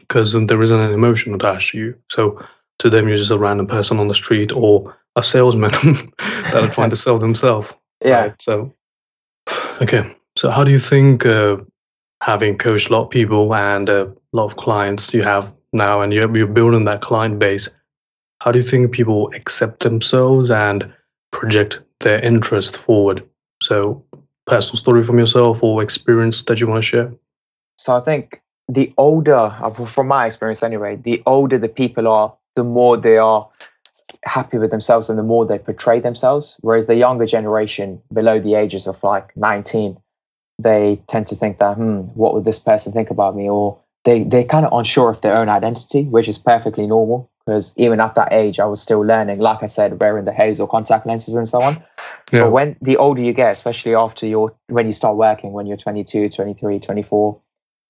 [0.00, 1.94] because there isn't an emotion attached to you.
[2.10, 2.42] So
[2.78, 5.70] to them, you're just a random person on the street or a salesman
[6.50, 7.72] that are trying to sell themselves.
[8.04, 8.20] Yeah.
[8.22, 8.42] Right?
[8.42, 8.72] So,
[9.80, 10.12] okay.
[10.36, 11.58] So how do you think uh,
[12.20, 16.12] having coached a lot of people and a lot of clients you have now, and
[16.12, 17.68] you're, you're building that client base,
[18.40, 20.92] how do you think people accept themselves and
[21.30, 23.22] project their interest forward?
[23.62, 24.04] So,
[24.46, 27.12] personal story from yourself or experience that you want to share?
[27.76, 32.34] So I think the older, uh, from my experience anyway, the older the people are,
[32.54, 33.48] the more they are
[34.24, 36.58] happy with themselves and the more they portray themselves.
[36.60, 39.98] Whereas the younger generation, below the ages of like 19,
[40.58, 43.48] they tend to think that, hmm, what would this person think about me?
[43.48, 47.74] Or they, they're kind of unsure of their own identity, which is perfectly normal because
[47.76, 51.06] even at that age, I was still learning, like I said, wearing the hazel contact
[51.06, 51.74] lenses and so on.
[52.32, 52.42] Yeah.
[52.42, 55.76] But when the older you get, especially after your, when you start working, when you're
[55.76, 57.40] 22, 23, 24,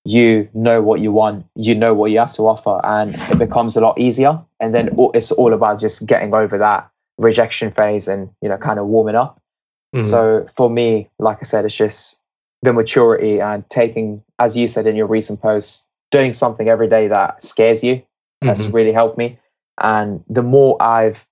[0.05, 3.77] you know what you want, you know what you have to offer, and it becomes
[3.77, 4.39] a lot easier.
[4.59, 8.79] And then it's all about just getting over that rejection phase and, you know, kind
[8.79, 9.39] of warming up.
[9.95, 10.09] Mm-hmm.
[10.09, 12.21] So for me, like I said, it's just
[12.63, 17.07] the maturity and taking, as you said in your recent post, doing something every day
[17.07, 18.01] that scares you.
[18.41, 18.75] That's mm-hmm.
[18.75, 19.39] really helped me.
[19.81, 21.25] And the more I've,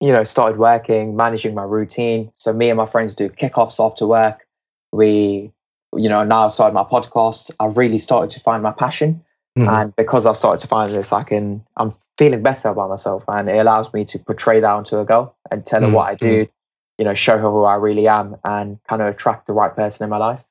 [0.00, 2.30] you know, started working, managing my routine.
[2.36, 4.46] So me and my friends do kickoffs after work.
[4.92, 5.50] We,
[5.96, 7.50] you know, now I've started my podcast.
[7.60, 9.22] I've really started to find my passion.
[9.58, 9.68] Mm-hmm.
[9.68, 13.24] And because I've started to find this, I can, I'm feeling better about myself.
[13.26, 15.96] And it allows me to portray that onto a girl and tell her mm-hmm.
[15.96, 16.50] what I do, mm-hmm.
[16.98, 20.04] you know, show her who I really am and kind of attract the right person
[20.04, 20.42] in my life.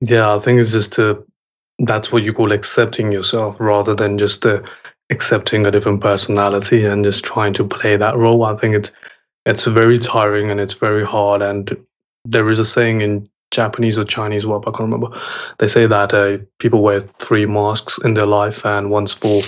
[0.00, 1.24] Yeah, I think it's just to,
[1.80, 4.66] that's what you call accepting yourself rather than just the
[5.10, 8.44] accepting a different personality and just trying to play that role.
[8.44, 8.90] I think it's
[9.46, 11.42] it's very tiring and it's very hard.
[11.42, 11.74] And
[12.24, 15.08] there is a saying in Japanese or Chinese, what I can't remember.
[15.58, 19.40] They say that uh, people wear three masks in their life, and one's for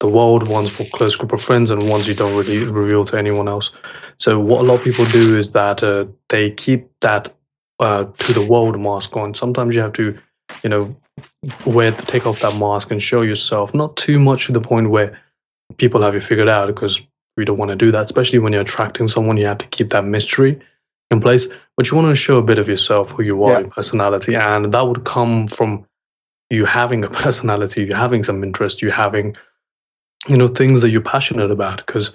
[0.00, 3.18] the world, one's for close group of friends, and one's you don't really reveal to
[3.18, 3.72] anyone else.
[4.18, 7.34] So what a lot of people do is that uh, they keep that
[7.80, 9.34] uh, to the world mask on.
[9.34, 10.16] Sometimes you have to,
[10.62, 10.96] you know,
[11.64, 14.90] where to take off that mask and show yourself, not too much to the point
[14.90, 15.18] where
[15.76, 17.00] people have you figured out because
[17.36, 19.90] we don't want to do that, especially when you're attracting someone, you have to keep
[19.90, 20.60] that mystery
[21.10, 21.48] in place.
[21.76, 23.58] But you want to show a bit of yourself, who you are, yeah.
[23.60, 25.86] your personality, and that would come from
[26.50, 29.36] you having a personality, you having some interest, you having,
[30.28, 31.78] you know, things that you're passionate about.
[31.86, 32.10] Because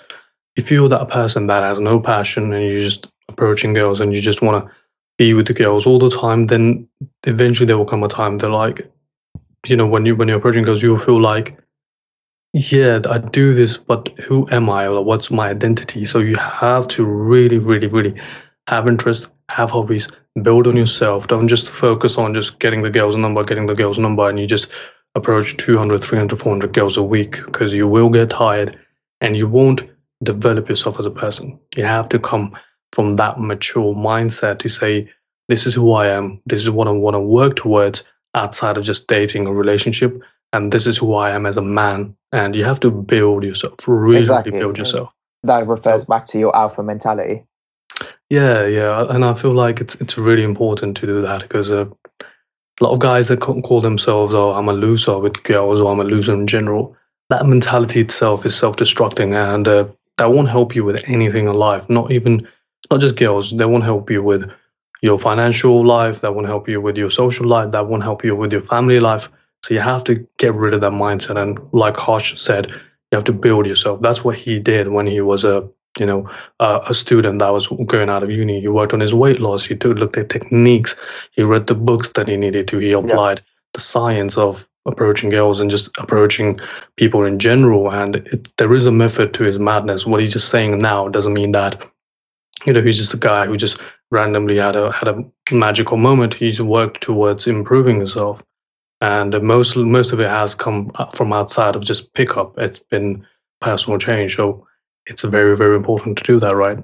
[0.55, 4.21] if you're that person that has no passion and you're just approaching girls and you
[4.21, 4.71] just want to
[5.23, 6.87] be with the girls all the time, then
[7.25, 8.91] eventually there will come a time they're like,
[9.67, 11.57] you know, when you when you're approaching girls, you'll feel like,
[12.53, 16.03] yeah, I do this, but who am I or what's my identity?
[16.05, 18.13] So you have to really, really, really
[18.67, 20.07] have interest, have hobbies,
[20.41, 21.27] build on yourself.
[21.27, 24.45] Don't just focus on just getting the girl's number, getting the girl's number, and you
[24.45, 24.71] just
[25.15, 28.77] approach 200, 300, 400 girls a week because you will get tired
[29.21, 29.81] and you won't
[30.23, 31.57] develop yourself as a person.
[31.77, 32.57] You have to come
[32.93, 35.09] from that mature mindset to say,
[35.49, 38.03] this is who I am, this is what I want to work towards
[38.35, 40.21] outside of just dating a relationship.
[40.53, 42.15] And this is who I am as a man.
[42.31, 44.51] And you have to build yourself, really, exactly.
[44.51, 45.11] build yourself.
[45.41, 47.43] That refers back to your alpha mentality.
[48.29, 49.07] Yeah, yeah.
[49.09, 51.85] And I feel like it's it's really important to do that because uh,
[52.21, 55.99] a lot of guys that call themselves, oh, I'm a loser with girls or I'm
[55.99, 56.95] a loser in general,
[57.29, 59.87] that mentality itself is self destructing and uh,
[60.17, 62.47] that won't help you with anything in life, not even
[62.91, 63.51] not just girls.
[63.51, 64.49] They won't help you with
[65.01, 66.21] your financial life.
[66.21, 67.71] That won't help you with your social life.
[67.71, 69.29] That won't help you with your family life.
[69.63, 71.41] So you have to get rid of that mindset.
[71.41, 74.01] And like Harsh said, you have to build yourself.
[74.01, 75.67] That's what he did when he was a
[75.99, 76.27] you know
[76.59, 78.59] uh, a student that was going out of uni.
[78.59, 79.65] He worked on his weight loss.
[79.65, 80.95] He took looked at techniques.
[81.31, 82.79] He read the books that he needed to.
[82.79, 83.45] He applied yeah.
[83.73, 86.59] the science of approaching girls and just approaching
[86.97, 87.91] people in general.
[87.91, 90.05] And it, there is a method to his madness.
[90.05, 91.85] What he's just saying now doesn't mean that
[92.65, 93.79] you know he's just a guy who just
[94.11, 96.33] randomly had a had a magical moment.
[96.33, 98.43] He's worked towards improving himself,
[99.01, 102.57] and most most of it has come from outside of just pickup.
[102.57, 103.25] It's been
[103.61, 104.35] personal change.
[104.35, 104.65] So
[105.05, 106.77] it's very very important to do that, right?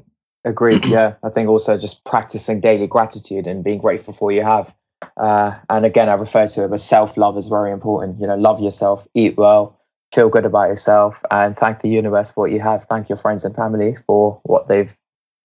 [0.46, 0.86] Agreed.
[0.86, 4.74] Yeah, I think also just practicing daily gratitude and being grateful for what you have.
[5.18, 8.20] Uh, and again, I refer to it as self love is very important.
[8.20, 9.80] You know, love yourself, eat well,
[10.14, 12.86] feel good about yourself, and thank the universe for what you have.
[12.86, 14.98] Thank your friends and family for what they've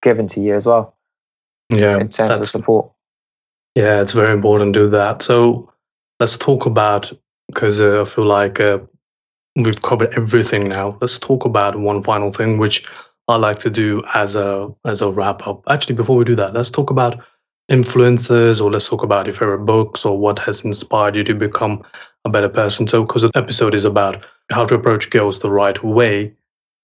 [0.05, 0.95] given to you as well.
[1.71, 2.93] Yeah, in terms of support.
[3.75, 5.23] Yeah, it's very important to do that.
[5.23, 5.73] So
[6.21, 7.13] let's talk about
[7.49, 8.79] because uh, I feel like uh,
[9.57, 10.97] we've covered everything now.
[11.01, 12.87] Let's talk about one final thing, which
[13.27, 15.65] I like to do as a as a wrap up.
[15.69, 17.19] Actually, before we do that, let's talk about
[17.69, 21.83] influences, or let's talk about your favorite books, or what has inspired you to become
[22.25, 22.87] a better person.
[22.87, 26.33] So, because the episode is about how to approach girls the right way,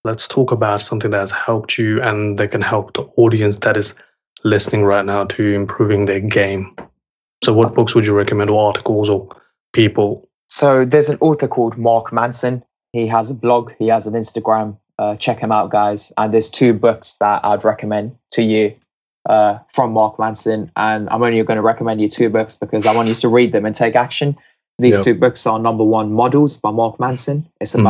[0.05, 3.76] let's talk about something that has helped you and that can help the audience that
[3.76, 3.94] is
[4.44, 6.74] listening right now to improving their game.
[7.42, 9.28] So, what books would you recommend, or articles, or
[9.72, 10.28] people?
[10.48, 12.62] So, there's an author called Mark Manson.
[12.92, 14.76] He has a blog, he has an Instagram.
[14.98, 16.12] Uh, check him out, guys.
[16.18, 18.74] And there's two books that I'd recommend to you
[19.28, 20.70] uh, from Mark Manson.
[20.76, 23.53] And I'm only going to recommend you two books because I want you to read
[23.53, 24.36] them and take action.
[24.78, 25.05] These yep.
[25.05, 27.48] two books are number one, Models by Mark Manson.
[27.61, 27.84] It's mm-hmm.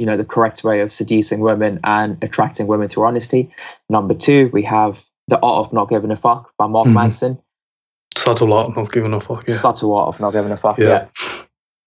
[0.00, 3.52] You know the correct way of seducing women and attracting women through honesty.
[3.88, 6.94] Number two, we have the art of not giving a fuck by Mark Mhm.
[6.94, 7.38] Manson.
[8.16, 9.44] Subtle art, of not giving a fuck.
[9.46, 10.78] Yeah, Subtle art of not giving a fuck.
[10.78, 10.86] Yeah.
[10.88, 11.06] Yeah.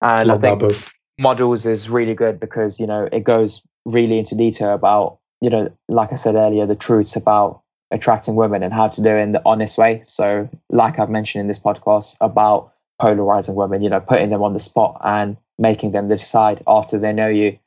[0.01, 4.17] And I love that think models is really good because you know it goes really
[4.17, 7.61] into detail about you know like i said earlier the truths about
[7.91, 11.41] attracting women and how to do it in the honest way so like i've mentioned
[11.41, 15.91] in this podcast about polarizing women you know putting them on the spot and making
[15.91, 17.57] them decide after they know you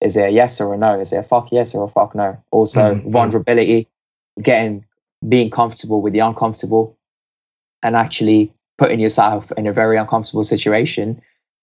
[0.00, 0.98] is it a yes or a no?
[0.98, 2.36] Is it a fuck yes or a fuck no?
[2.50, 3.12] Also Mhm.
[3.12, 3.86] vulnerability
[4.42, 4.84] getting
[5.28, 6.96] being comfortable with the uncomfortable
[7.82, 11.20] and actually putting yourself in a very uncomfortable situation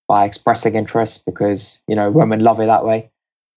[0.07, 3.09] by expressing interest because you know women love it that way.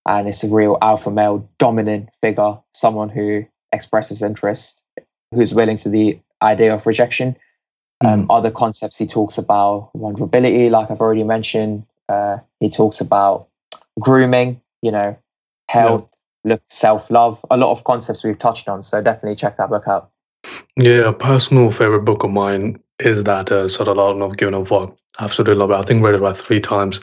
[0.06, 4.82] And it's a real alpha male dominant figure someone who expresses interest
[5.34, 7.36] who's willing to the idea of rejection.
[8.02, 13.46] Um, other concepts he talks about vulnerability like i've already mentioned uh, he talks about
[14.00, 15.16] grooming you know
[15.68, 16.08] health
[16.44, 20.10] look self-love a lot of concepts we've touched on so definitely check that book out
[20.76, 24.64] Yeah, a personal favorite book of mine is that uh, Subtle Art of Giving a
[24.64, 24.96] Fuck.
[25.18, 25.74] Absolutely love it.
[25.74, 27.00] I think read it about three times.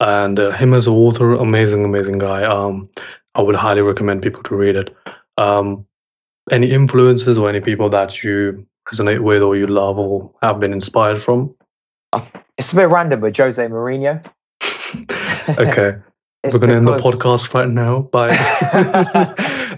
[0.00, 2.44] And uh, him as an author, amazing, amazing guy.
[2.44, 2.88] Um,
[3.34, 4.94] I would highly recommend people to read it.
[5.36, 5.86] Um,
[6.50, 10.72] any influences or any people that you resonate with or you love or have been
[10.72, 11.54] inspired from?
[12.56, 14.24] it's a bit random but jose Mourinho.
[15.58, 15.98] okay,
[16.52, 18.00] We're gonna end the podcast right now.
[18.00, 18.30] Bye.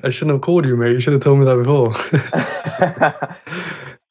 [0.02, 0.92] I shouldn't have called you, mate.
[0.92, 1.92] You should have told me that before.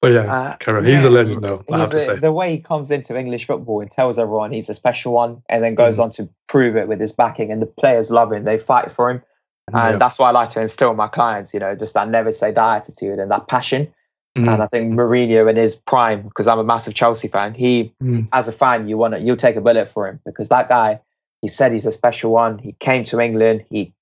[0.02, 1.64] but yeah, Uh, he's a legend, though.
[1.72, 2.16] I have to say.
[2.18, 5.64] The way he comes into English football and tells everyone he's a special one, and
[5.64, 6.04] then goes Mhm.
[6.04, 8.44] on to prove it with his backing, and the players love him.
[8.46, 9.22] They fight for him,
[9.74, 9.98] and Yeah.
[9.98, 11.54] that's why I like to instill in my clients.
[11.54, 13.88] You know, just that never say die attitude and that passion.
[14.38, 17.94] Mm, And I think Mourinho in his prime, because I'm a massive Chelsea fan, he,
[18.04, 20.68] mm, as a fan, you want to, you'll take a bullet for him because that
[20.68, 21.00] guy,
[21.46, 22.58] he said he's a special one.
[22.58, 23.64] He came to England.
[23.70, 23.94] He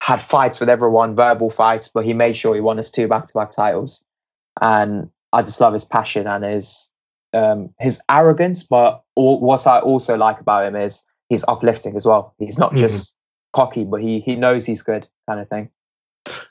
[0.00, 3.50] had fights with everyone, verbal fights, but he made sure he won us two back-to-back
[3.50, 4.04] titles.
[4.60, 6.92] And I just love his passion and his
[7.32, 8.62] um, his arrogance.
[8.62, 12.34] But all, what I also like about him is he's uplifting as well.
[12.38, 12.78] He's not Mhm.
[12.78, 13.16] just
[13.52, 15.70] cocky, but he he knows he's good, kind of thing.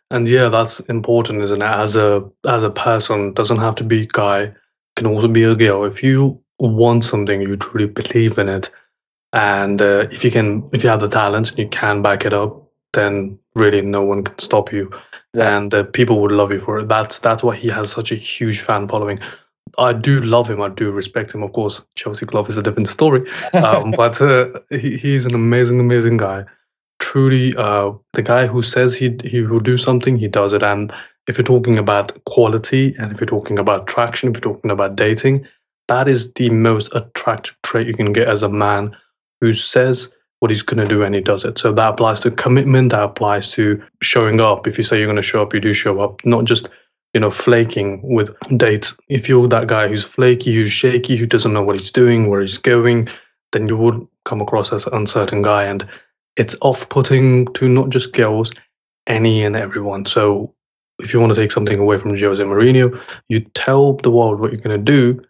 [0.09, 1.75] And yeah, that's important, isn't it?
[1.85, 4.51] As a as a person, doesn't have to be guy,
[4.97, 5.85] can also be a girl.
[5.85, 8.69] If you want something, you truly believe in it,
[9.33, 12.33] and uh, if you can, if you have the talent and you can back it
[12.33, 12.61] up,
[12.93, 14.91] then really no one can stop you,
[15.33, 15.57] Yeah.
[15.57, 16.87] and uh, people would love you for it.
[16.89, 19.19] That's that's why he has such a huge fan following.
[19.77, 20.61] I do love him.
[20.61, 21.43] I do respect him.
[21.43, 23.29] Of course, Chelsea Club is a different story,
[23.63, 26.43] um, but uh, he, he's an amazing, amazing guy.
[26.99, 30.61] Truly, uh, the guy who says he he will do something, he does it.
[30.63, 30.93] And
[31.27, 34.97] if you're talking about quality, and if you're talking about traction, if you're talking about
[34.97, 35.47] dating,
[35.87, 38.95] that is the most attractive trait you can get as a man
[39.41, 41.59] who says what he's going to do and he does it.
[41.59, 42.91] So that applies to commitment.
[42.91, 44.65] That applies to showing up.
[44.65, 46.25] If you say you're going to show up, you do show up.
[46.25, 46.69] Not just
[47.13, 48.97] you know flaking with dates.
[49.09, 52.41] If you're that guy who's flaky, who's shaky, who doesn't know what he's doing, where
[52.41, 53.09] he's going,
[53.51, 55.87] then you would come across as an uncertain guy and
[56.37, 58.51] it's off-putting to not just girls
[59.07, 60.53] any and everyone so
[60.99, 64.51] if you want to take something away from Jose Mourinho you tell the world what
[64.51, 65.21] you're going to do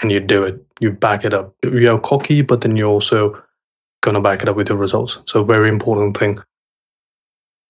[0.00, 3.40] and you do it you back it up you're cocky but then you're also
[4.04, 6.38] going to back it up with your results so very important thing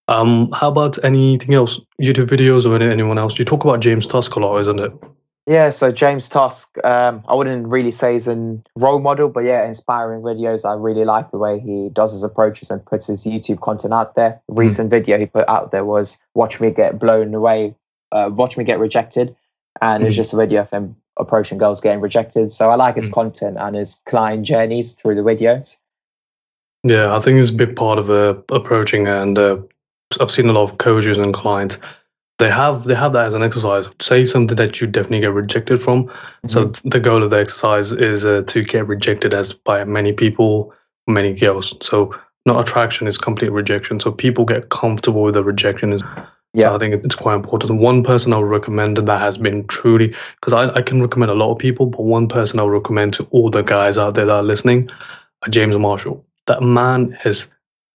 [0.08, 4.34] um how about anything else youtube videos or anyone else you talk about james tusk
[4.36, 4.92] a lot isn't it
[5.46, 8.36] Yeah, so James Tusk, um, I wouldn't really say he's a
[8.84, 10.64] role model, but yeah, inspiring videos.
[10.64, 14.14] I really like the way he does his approaches and puts his YouTube content out
[14.14, 14.40] there.
[14.48, 17.74] The recent video he put out there was "Watch Me Get Blown Away,"
[18.10, 19.36] uh, "Watch Me Get Rejected,"
[19.82, 20.22] and it was Mhm.
[20.22, 22.50] just a video of him approaching girls getting rejected.
[22.50, 23.18] So I like his Mm.
[23.20, 25.76] content and his client journeys through the videos.
[26.84, 29.56] Yeah, I think it's a big part of uh, approaching, and uh,
[30.20, 31.78] I've seen a lot of coaches and clients.
[32.38, 33.88] They have they have that as an exercise.
[34.00, 36.10] Say something that you definitely get rejected from.
[36.48, 40.74] So the goal of the exercise is uh, to get rejected as by many people,
[41.06, 41.74] many girls.
[41.80, 42.12] So
[42.44, 44.00] not attraction is complete rejection.
[44.00, 46.00] So people get comfortable with the rejection.
[46.00, 47.80] So yeah, I think it's quite important.
[47.80, 51.34] One person I would recommend that has been truly because I, I can recommend a
[51.34, 54.26] lot of people, but one person I would recommend to all the guys out there
[54.26, 54.90] that are listening,
[55.42, 56.24] uh, James Marshall.
[56.46, 57.46] That man is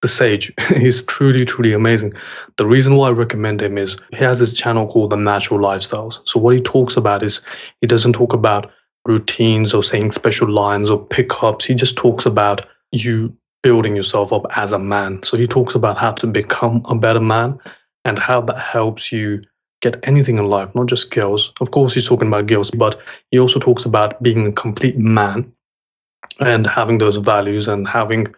[0.02, 0.54] the sage.
[0.76, 2.14] He's truly, truly amazing.
[2.58, 6.22] The reason why I recommend him is he has this channel called The Natural Lifestyles.
[6.26, 7.42] So what he talks about is
[7.82, 8.72] he doesn't talk about
[9.06, 11.66] routines or saying special lines or pickups.
[11.66, 15.22] He just talks about you building yourself up as a man.
[15.24, 17.60] So he talks about how to become a better man
[18.06, 19.42] and how that helps you
[19.82, 21.52] get anything in life, not just girls.
[21.62, 23.00] Of course, he's talking about girls, but
[23.32, 25.52] he also talks about being a complete man
[26.40, 28.34] and having those values and having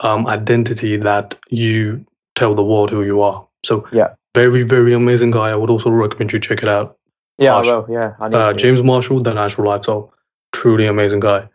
[0.00, 2.04] um, identity that you
[2.34, 3.46] tell the world who you are.
[3.64, 4.08] So Yeah.
[4.34, 5.50] very very amazing guy.
[5.50, 6.96] I would also recommend you check it out.
[7.38, 7.68] Yeah, Harsh.
[7.68, 7.86] I will.
[7.90, 8.52] Yeah, I Uh.
[8.52, 10.12] James Marshall, The Natural Lifestyle,
[10.52, 11.48] truly amazing guy.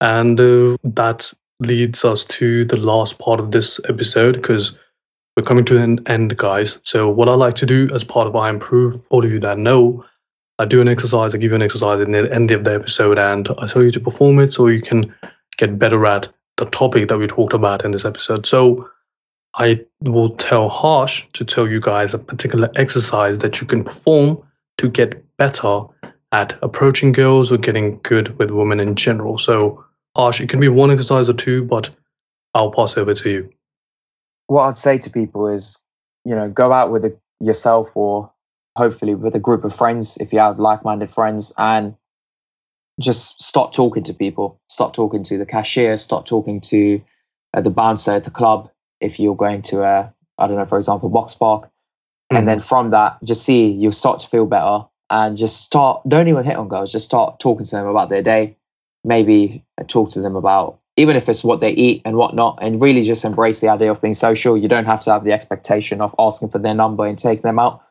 [0.00, 4.74] And uh, that leads us to the last part of this episode because
[5.36, 6.78] we're coming to an end, guys.
[6.82, 9.58] So, what I like to do as part of I Improve, all of you that
[9.58, 10.04] know,
[10.58, 13.18] I do an exercise, I give you an exercise at the end of the episode,
[13.18, 15.14] and I tell you to perform it so you can
[15.56, 18.46] get better at the topic that we talked about in this episode.
[18.46, 18.88] So,
[19.54, 24.42] I will tell Harsh to tell you guys a particular exercise that you can perform
[24.78, 25.82] to get better
[26.32, 29.36] at approaching girls or getting good with women in general.
[29.36, 29.84] So,
[30.16, 31.90] Harsh, it can be one exercise or two, but
[32.54, 33.50] I'll pass over to you.
[34.46, 35.84] what I'd say to people is,
[36.24, 38.31] you know, go out with a, yourself or
[38.76, 41.94] hopefully with a group of friends if you have like-minded friends and
[43.00, 44.60] just stop talking to people.
[44.68, 45.96] stop talking to the cashier.
[45.96, 47.00] stop talking to
[47.54, 48.70] uh, the bouncer at the club
[49.00, 51.68] if you're going to a, I don't know, for example, Boxpark.
[52.30, 56.00] And then from that, just see you'll start to feel better and just start.
[56.08, 56.90] Don't even hit on girls.
[56.90, 58.56] Just start talking to them about their day.
[59.04, 63.02] Maybe talk to them about even if it's what they eat and whatnot, and really
[63.02, 64.58] just embrace the idea of being social.
[64.58, 67.58] You don't have to have the expectation of asking for their number and taking them
[67.58, 67.82] out.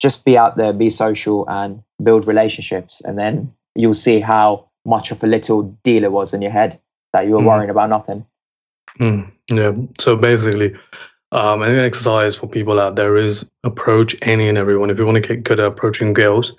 [0.00, 5.10] Just be out there, be social, and build relationships, and then you'll see how much
[5.10, 6.80] of a little deal it was in your head
[7.12, 7.46] that you were Mhm.
[7.46, 8.24] worrying about nothing.
[9.00, 9.72] Mm, yeah.
[9.98, 10.74] So basically,
[11.32, 14.90] um, an exercise for people out there is approach any and everyone.
[14.90, 16.54] If you want to get good at approaching girls,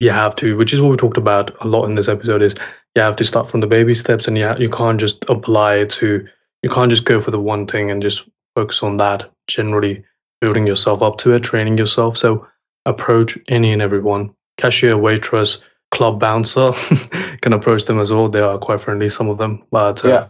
[0.00, 2.54] you have to, which is what we talked about a lot in this episode, is
[2.96, 5.84] you have to start from the baby steps, and you ha- you can't just apply
[5.84, 6.26] to,
[6.62, 9.30] you can't just go for the one thing and just focus on that.
[9.48, 10.02] Generally,
[10.40, 12.16] building yourself up to it, training yourself.
[12.16, 12.46] So
[12.86, 14.34] approach any and everyone.
[14.56, 15.58] Cashier, waitress,
[15.90, 16.72] club bouncer
[17.42, 18.28] can approach them as well.
[18.28, 20.26] They are quite friendly, some of them, but uh, Yeah.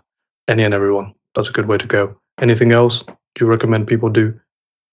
[0.49, 1.15] any and everyone.
[1.35, 2.17] That's a good way to go.
[2.41, 3.05] Anything else
[3.39, 4.39] you recommend people do?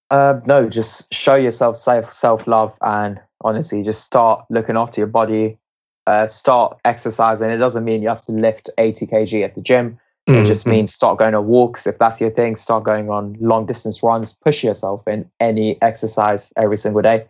[0.09, 5.57] Uh, no, just show yourself self love and honestly, just start looking after your body.
[6.05, 7.49] Uh, start exercising.
[7.49, 9.99] It doesn't mean you have to lift 80 kg at the gym.
[10.27, 10.71] It just Mhm.
[10.71, 12.55] means start going on walks if that's your thing.
[12.57, 14.33] Start going on long distance runs.
[14.33, 17.25] Push yourself in any exercise every single day.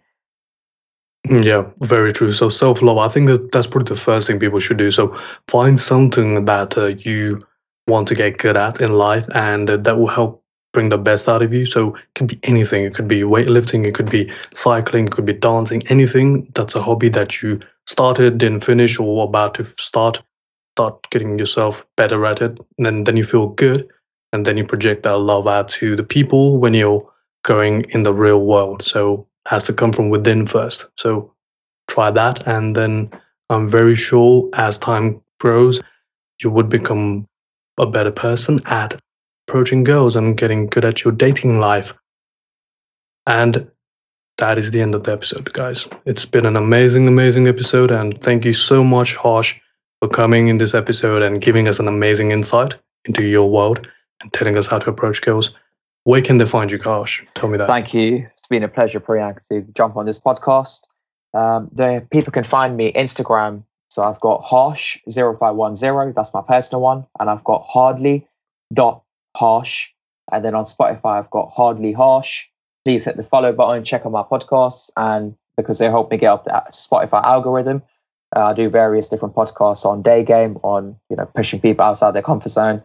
[1.29, 2.31] Mm, Yeah, very true.
[2.31, 4.91] So self love, I think that that's probably the first thing people should do.
[4.91, 5.17] So
[5.47, 7.41] find something that uh, you
[7.87, 11.27] want to get good at in life, and uh, that will help bring the best
[11.27, 11.65] out of you.
[11.65, 12.83] So it could be anything.
[12.83, 13.85] It could be weightlifting.
[13.85, 15.07] It could be cycling.
[15.07, 15.85] It could be dancing.
[15.87, 20.21] Anything that's a hobby that you started, didn't finish, or about to start.
[20.77, 23.91] Start getting yourself better at it, and then then you feel good,
[24.33, 27.05] and then you project that love out to the people when you're
[27.43, 28.83] going in the real world.
[28.85, 30.85] So has to come from within first.
[30.97, 31.33] So
[31.87, 33.09] try that, and then
[33.49, 35.81] I'm very sure as time grows,
[36.43, 37.25] you would become
[37.79, 38.99] a better person at
[39.47, 41.93] approaching girls and getting good at your dating life.
[43.25, 43.69] And
[44.37, 45.87] that is the end of the episode, guys.
[46.05, 49.57] It's been an amazing, amazing episode, and thank you so much, Harsh,
[50.01, 52.75] for coming in this episode and giving us an amazing insight
[53.05, 53.87] into your world
[54.21, 55.51] and telling us how to approach girls.
[56.03, 57.23] Where can they find you, Harsh?
[57.35, 57.67] Tell me that.
[57.67, 58.29] Thank you.
[58.47, 60.87] It's been a pleasure, Priyank, to jump on this podcast.
[61.33, 63.65] Um, the people can find me Instagram.
[63.89, 68.25] So I've got harsh 0510, that's my personal one, and I've got hardly
[68.73, 69.03] dot
[69.35, 69.89] harsh.
[70.31, 72.45] And then on Spotify, I've got hardly harsh.
[72.85, 76.31] Please hit the follow button, check out my podcasts, and because they help me get
[76.31, 77.83] up the Spotify algorithm,
[78.33, 82.11] uh, I do various different podcasts on day game, on you know pushing people outside
[82.11, 82.81] their comfort zone,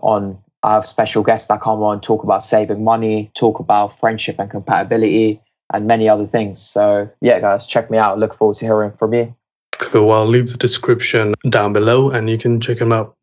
[0.00, 4.36] on I have special guests that come on, talk about saving money, talk about friendship
[4.38, 5.40] and compatibility,
[5.72, 6.60] and many other things.
[6.62, 8.18] So, yeah, guys, check me out.
[8.18, 9.34] Look forward to hearing from you.
[9.72, 10.12] Cool.
[10.12, 13.16] I'll leave the description down below and you can check them out.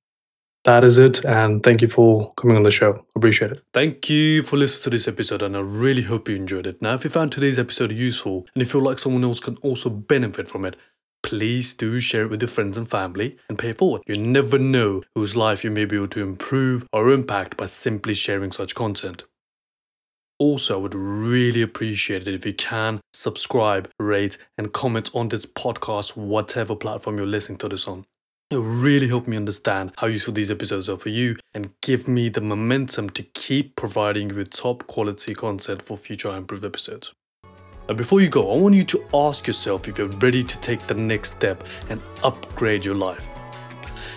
[0.66, 1.24] That is it.
[1.24, 2.94] And thank you for coming on the show.
[2.94, 3.64] I appreciate it.
[3.74, 5.42] Thank you for listening to this episode.
[5.42, 6.82] And I really hope you enjoyed it.
[6.82, 9.56] Now, if you found today's episode useful and if you feel like someone else can
[9.58, 10.76] also benefit from it,
[11.30, 14.02] please do share it with your friends and family and pay it forward.
[14.08, 18.16] You never know whose life you may be able to improve or impact by simply
[18.16, 19.26] sharing such content.
[20.40, 25.46] Also, I would really appreciate it if you can subscribe, rate, and comment on this
[25.46, 28.08] podcast, whatever platform you're listening to this on.
[28.50, 32.30] It really helped me understand how useful these episodes are for you and give me
[32.30, 37.14] the momentum to keep providing you with top quality content for future improved episodes.
[37.90, 40.86] Now, before you go, I want you to ask yourself if you're ready to take
[40.86, 43.32] the next step and upgrade your life.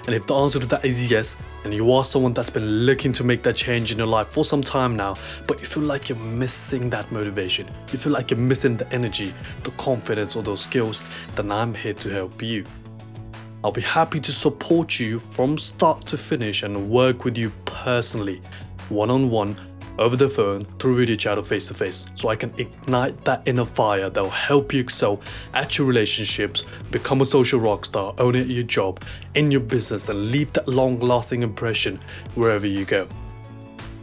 [0.05, 3.15] And if the answer to that is yes, and you are someone that's been looking
[3.15, 5.15] to make that change in your life for some time now,
[5.49, 9.33] but you feel like you're missing that motivation, you feel like you're missing the energy,
[9.63, 11.01] the confidence, or those skills,
[11.35, 12.67] then I'm here to help you.
[13.65, 18.43] I'll be happy to support you from start to finish and work with you personally.
[18.91, 19.57] one on one,
[19.99, 23.43] over the phone, through video chat or face to face, so I can ignite that
[23.47, 25.21] inner fire that will help you excel
[25.55, 29.03] at your relationships, become a social rock star, own it at your job,
[29.35, 32.01] in your business, and leave that long lasting impression
[32.35, 33.07] wherever you go.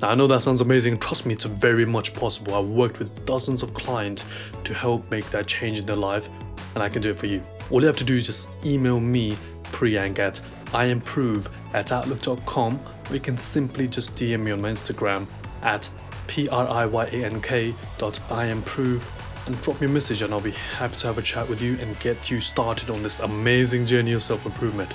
[0.01, 0.97] Now, I know that sounds amazing.
[0.97, 2.55] Trust me, it's very much possible.
[2.55, 4.23] I've worked with dozens of clients
[4.63, 6.29] to help make that change in their life,
[6.75, 7.43] and I can do it for you.
[7.69, 10.41] All you have to do is just email me, Priyank, at
[10.73, 12.79] improve at outlook.com,
[13.09, 15.27] or you can simply just DM me on my Instagram
[15.63, 15.89] at
[16.27, 19.09] p-r-i-y-a-n-k dot improve
[19.47, 21.77] and drop me a message and I'll be happy to have a chat with you
[21.79, 24.93] and get you started on this amazing journey of self-improvement.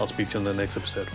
[0.00, 1.08] I'll speak to you in the next episode.